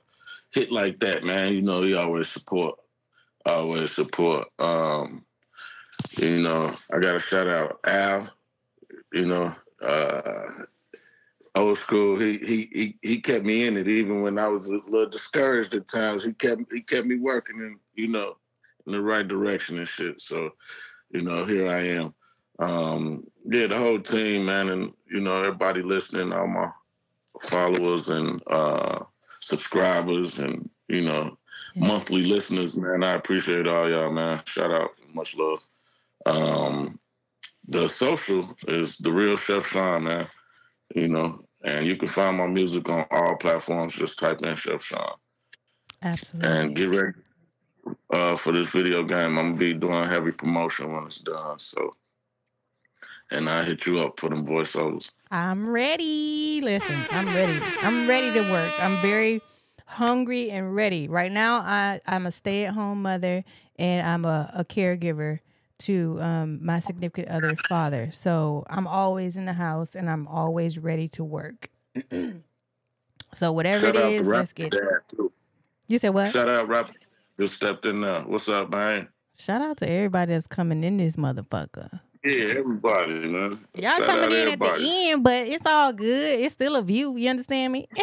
[0.51, 2.77] hit like that, man, you know, he always support,
[3.45, 4.47] always support.
[4.59, 5.25] Um,
[6.17, 8.29] you know, I got to shout out Al,
[9.13, 10.63] you know, uh,
[11.55, 12.19] old school.
[12.19, 15.73] He he he he kept me in it even when I was a little discouraged
[15.73, 16.23] at times.
[16.23, 18.37] He kept he kept me working and you know
[18.85, 20.21] in the right direction and shit.
[20.21, 20.51] So
[21.11, 22.13] you know here I am.
[22.59, 26.69] Um, yeah, the whole team, man, and you know everybody listening, all my
[27.41, 28.99] followers and uh,
[29.41, 31.37] subscribers, and you know
[31.75, 31.87] yeah.
[31.87, 33.03] monthly listeners, man.
[33.03, 34.41] I appreciate all y'all, man.
[34.45, 35.59] Shout out, much love.
[36.25, 36.99] Um,
[37.67, 40.27] the social is the real Chef Sean, man
[40.95, 43.95] you know, and you can find my music on all platforms.
[43.95, 45.13] Just type in Chef Sean.
[46.01, 46.49] Absolutely.
[46.49, 47.17] And get ready
[48.11, 49.37] uh, for this video game.
[49.37, 51.59] I'm gonna be doing heavy promotion when it's done.
[51.59, 51.95] So,
[53.31, 55.11] and I hit you up for them voiceovers.
[55.31, 56.61] I'm ready.
[56.61, 57.59] Listen, I'm ready.
[57.81, 58.71] I'm ready to work.
[58.79, 59.41] I'm very
[59.85, 61.07] hungry and ready.
[61.07, 63.43] Right now, I I'm a stay at home mother
[63.79, 65.39] and I'm a, a caregiver
[65.79, 68.11] to um, my significant other's father.
[68.11, 71.69] So I'm always in the house and I'm always ready to work.
[73.33, 74.83] so whatever Shout it is, let's get it.
[75.87, 76.31] You said what?
[76.31, 76.91] Shout out, Rap.
[77.39, 78.21] Just stepped in there.
[78.21, 79.07] What's up, man?
[79.37, 82.01] Shout out to everybody that's coming in this motherfucker.
[82.23, 83.65] Yeah, everybody, man.
[83.75, 84.71] Y'all Shout coming in everybody.
[84.71, 86.39] at the end, but it's all good.
[86.39, 87.17] It's still a view.
[87.17, 87.89] You understand me?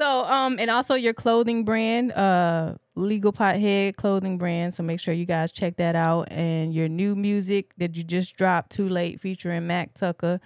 [0.00, 5.12] so um and also your clothing brand uh legal pothead clothing brand so make sure
[5.12, 9.20] you guys check that out and your new music that you just dropped too late
[9.20, 10.40] featuring mac tucker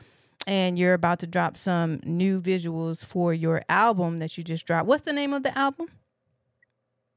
[0.48, 4.86] and you're about to drop some new visuals for your album that you just dropped
[4.88, 5.86] what's the name of the album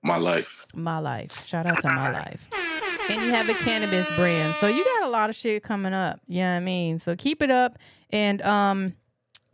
[0.03, 2.47] my life my life shout out to my life
[3.09, 6.19] and you have a cannabis brand so you got a lot of shit coming up
[6.27, 7.77] yeah you know i mean so keep it up
[8.11, 8.93] and um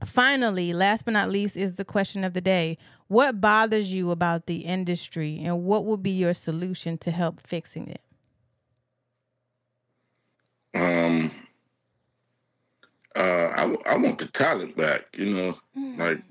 [0.03, 2.77] Finally, last but not least, is the question of the day.
[3.07, 7.87] What bothers you about the industry, and what would be your solution to help fixing
[7.87, 8.01] it?
[10.73, 11.31] Um,
[13.15, 15.97] uh, I, I want the talent back, you know, mm.
[15.97, 16.21] like,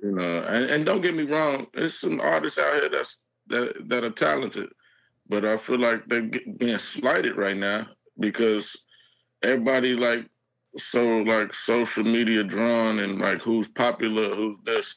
[0.00, 3.18] you know, and, and don't get me wrong, there's some artists out here that's
[3.48, 4.70] that that are talented,
[5.28, 7.86] but I feel like they're being slighted right now
[8.18, 8.76] because
[9.42, 10.26] everybody like
[10.76, 14.94] so like social media drawn and like who's popular, who's this,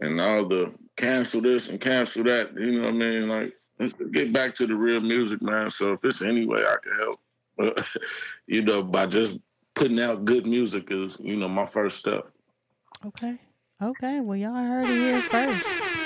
[0.00, 2.54] and all the cancel this and cancel that.
[2.54, 3.28] You know what I mean?
[3.28, 3.52] Like
[4.12, 5.70] get back to the real music, man.
[5.70, 7.86] So if it's any way I can help,
[8.46, 9.38] you know, by just
[9.74, 12.28] putting out good music is you know my first step.
[13.04, 13.38] Okay.
[13.80, 14.20] Okay.
[14.20, 16.01] Well, y'all heard it here first.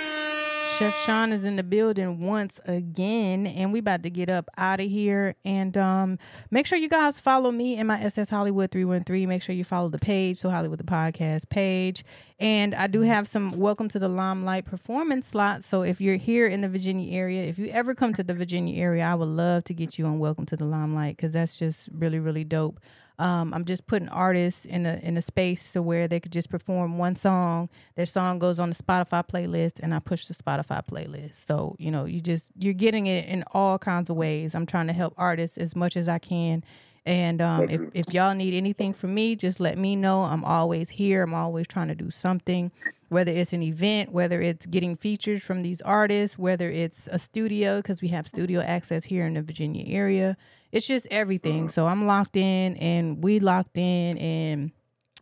[0.78, 4.78] Chef Sean is in the building once again, and we about to get up out
[4.78, 5.34] of here.
[5.42, 6.18] And um,
[6.50, 9.24] make sure you guys follow me and my SS Hollywood three one three.
[9.24, 12.04] Make sure you follow the page, so Hollywood the podcast page.
[12.38, 15.66] And I do have some welcome to the Limelight performance slots.
[15.66, 18.78] So if you're here in the Virginia area, if you ever come to the Virginia
[18.78, 21.88] area, I would love to get you on Welcome to the Limelight because that's just
[21.90, 22.80] really really dope.
[23.18, 26.50] Um, I'm just putting artists in a in a space to where they could just
[26.50, 27.70] perform one song.
[27.94, 31.46] Their song goes on the Spotify playlist, and I push the Spotify playlist.
[31.46, 34.54] So you know, you just you're getting it in all kinds of ways.
[34.54, 36.62] I'm trying to help artists as much as I can.
[37.06, 40.24] And um, if, if y'all need anything from me, just let me know.
[40.24, 41.22] I'm always here.
[41.22, 42.72] I'm always trying to do something,
[43.10, 47.76] whether it's an event, whether it's getting features from these artists, whether it's a studio,
[47.76, 50.36] because we have studio access here in the Virginia area
[50.72, 51.68] it's just everything.
[51.68, 54.72] So I'm locked in and we locked in and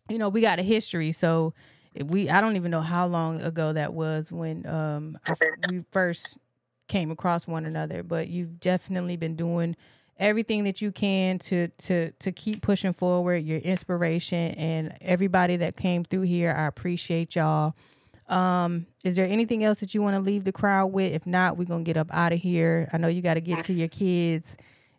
[0.09, 1.13] you know, we got a history.
[1.13, 1.55] So
[2.07, 5.35] we I don't even know how long ago that was when um I,
[5.69, 6.39] we first
[6.89, 9.77] came across one another, but you've definitely been doing
[10.17, 15.77] everything that you can to to to keep pushing forward your inspiration and everybody that
[15.77, 16.55] came through here.
[16.57, 17.75] I appreciate y'all.
[18.29, 21.13] Um is there anything else that you want to leave the crowd with?
[21.13, 22.89] If not we're gonna get up out of here.
[22.93, 24.57] I know you got to get to your kids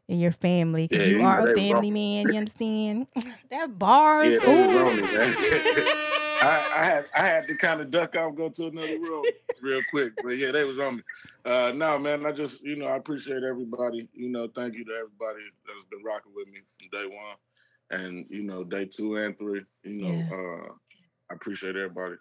[0.07, 2.27] in your family because yeah, you are a family man.
[2.31, 3.07] You understand?
[3.49, 4.33] that bars.
[4.33, 4.39] Yeah,
[6.41, 9.23] I, I, had I had to kind of duck off, go to another room
[9.61, 10.13] real quick.
[10.23, 11.03] But yeah, they was on me.
[11.43, 14.07] Uh, no, man, I just you know I appreciate everybody.
[14.13, 18.29] You know, thank you to everybody that's been rocking with me from day one, and
[18.29, 19.63] you know day two and three.
[19.83, 20.67] You know, yeah.
[20.67, 20.73] uh,
[21.31, 22.15] I appreciate everybody.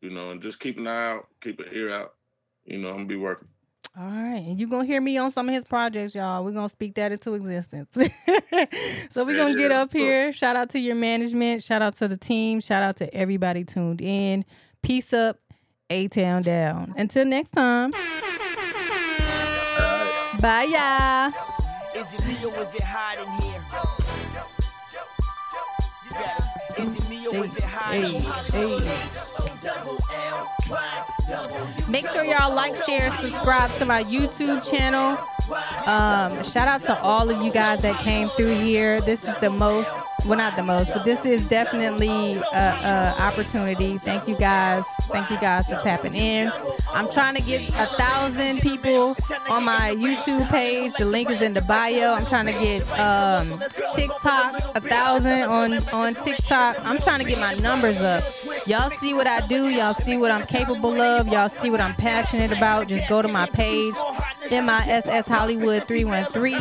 [0.00, 2.14] You know, and just keep an eye out, keep an ear out.
[2.64, 3.48] You know, I'm gonna be working.
[3.98, 4.42] All right.
[4.46, 6.44] And you're going to hear me on some of his projects, y'all.
[6.44, 7.88] We're going to speak that into existence.
[9.10, 10.34] so we're going to get up here.
[10.34, 11.62] Shout out to your management.
[11.64, 12.60] Shout out to the team.
[12.60, 14.44] Shout out to everybody tuned in.
[14.82, 15.38] Peace up.
[15.88, 16.94] A Town down.
[16.96, 17.92] Until next time.
[20.40, 21.32] Bye, y'all.
[21.94, 23.62] Is it me or is it hot in here?
[26.84, 29.45] Is it me or is it hot in here?
[31.88, 35.18] Make sure y'all like, share, subscribe to my YouTube channel.
[35.86, 39.00] Um, shout out to all of you guys that came through here.
[39.00, 39.90] This is the most
[40.26, 43.98] well, not the most, but this is definitely a, a, opportunity.
[43.98, 44.84] Thank you guys.
[45.02, 46.50] Thank you guys for tapping in.
[46.92, 49.16] I'm trying to get a thousand people
[49.48, 50.92] on my YouTube page.
[50.98, 52.14] The link is in the bio.
[52.14, 53.62] I'm trying to get um,
[53.94, 56.76] TikTok a thousand on on TikTok.
[56.80, 58.24] I'm trying to get my numbers up.
[58.66, 59.68] Y'all see what I do.
[59.68, 61.28] Y'all see what I'm capable of.
[61.28, 62.88] Y'all see what I'm passionate about.
[62.88, 63.94] Just go to my page,
[64.50, 66.58] MISS Hollywood 313.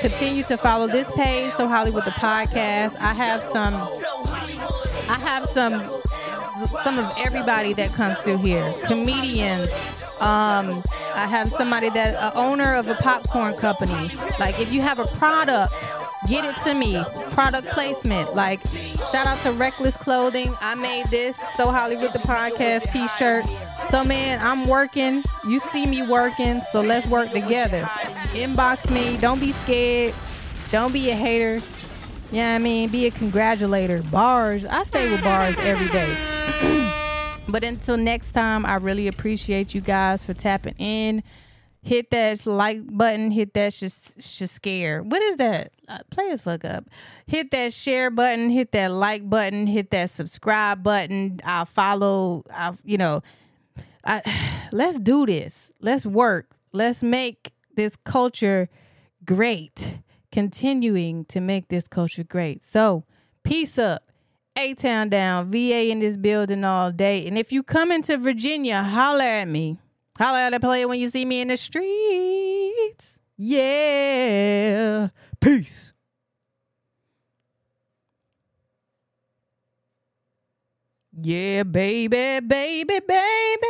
[0.00, 2.96] Continue to follow this page, So Hollywood the podcast.
[3.02, 3.74] I have some.
[5.08, 6.00] I have some
[6.84, 8.72] some of everybody that comes through here.
[8.84, 9.70] Comedians.
[10.20, 10.84] Um,
[11.14, 14.10] I have somebody that a owner of a popcorn company.
[14.38, 15.72] Like if you have a product,
[16.28, 17.02] get it to me.
[17.32, 18.34] Product placement.
[18.34, 18.60] Like
[19.10, 20.54] shout out to Reckless Clothing.
[20.60, 23.46] I made this So Hollywood the podcast t-shirt.
[23.90, 25.24] So man, I'm working.
[25.48, 27.80] You see me working, so let's work together.
[28.34, 29.16] Inbox me.
[29.16, 30.14] Don't be scared.
[30.70, 31.60] Don't be a hater.
[32.32, 34.02] Yeah, I mean, be a congratulator.
[34.04, 34.64] Bars.
[34.64, 36.16] I stay with bars every day.
[37.48, 41.22] but until next time, I really appreciate you guys for tapping in.
[41.82, 43.32] Hit that like button.
[43.32, 45.02] Hit that just sh- scare.
[45.02, 45.72] What is that?
[45.86, 46.86] Uh, play as fuck up.
[47.26, 48.48] Hit that share button.
[48.48, 49.66] Hit that like button.
[49.66, 51.38] Hit that subscribe button.
[51.44, 52.44] I'll follow.
[52.50, 53.22] I, you know,
[54.06, 54.22] I,
[54.72, 55.70] let's do this.
[55.82, 56.46] Let's work.
[56.72, 58.70] Let's make this culture
[59.26, 59.98] great
[60.32, 62.64] continuing to make this culture great.
[62.64, 63.04] So,
[63.44, 64.02] peace up.
[64.56, 67.26] A Town down, VA in this building all day.
[67.26, 69.78] And if you come into Virginia, holler at me.
[70.18, 73.18] Holler at a player when you see me in the streets.
[73.38, 75.08] Yeah.
[75.40, 75.92] Peace.
[81.18, 83.68] Yeah, baby, baby, baby.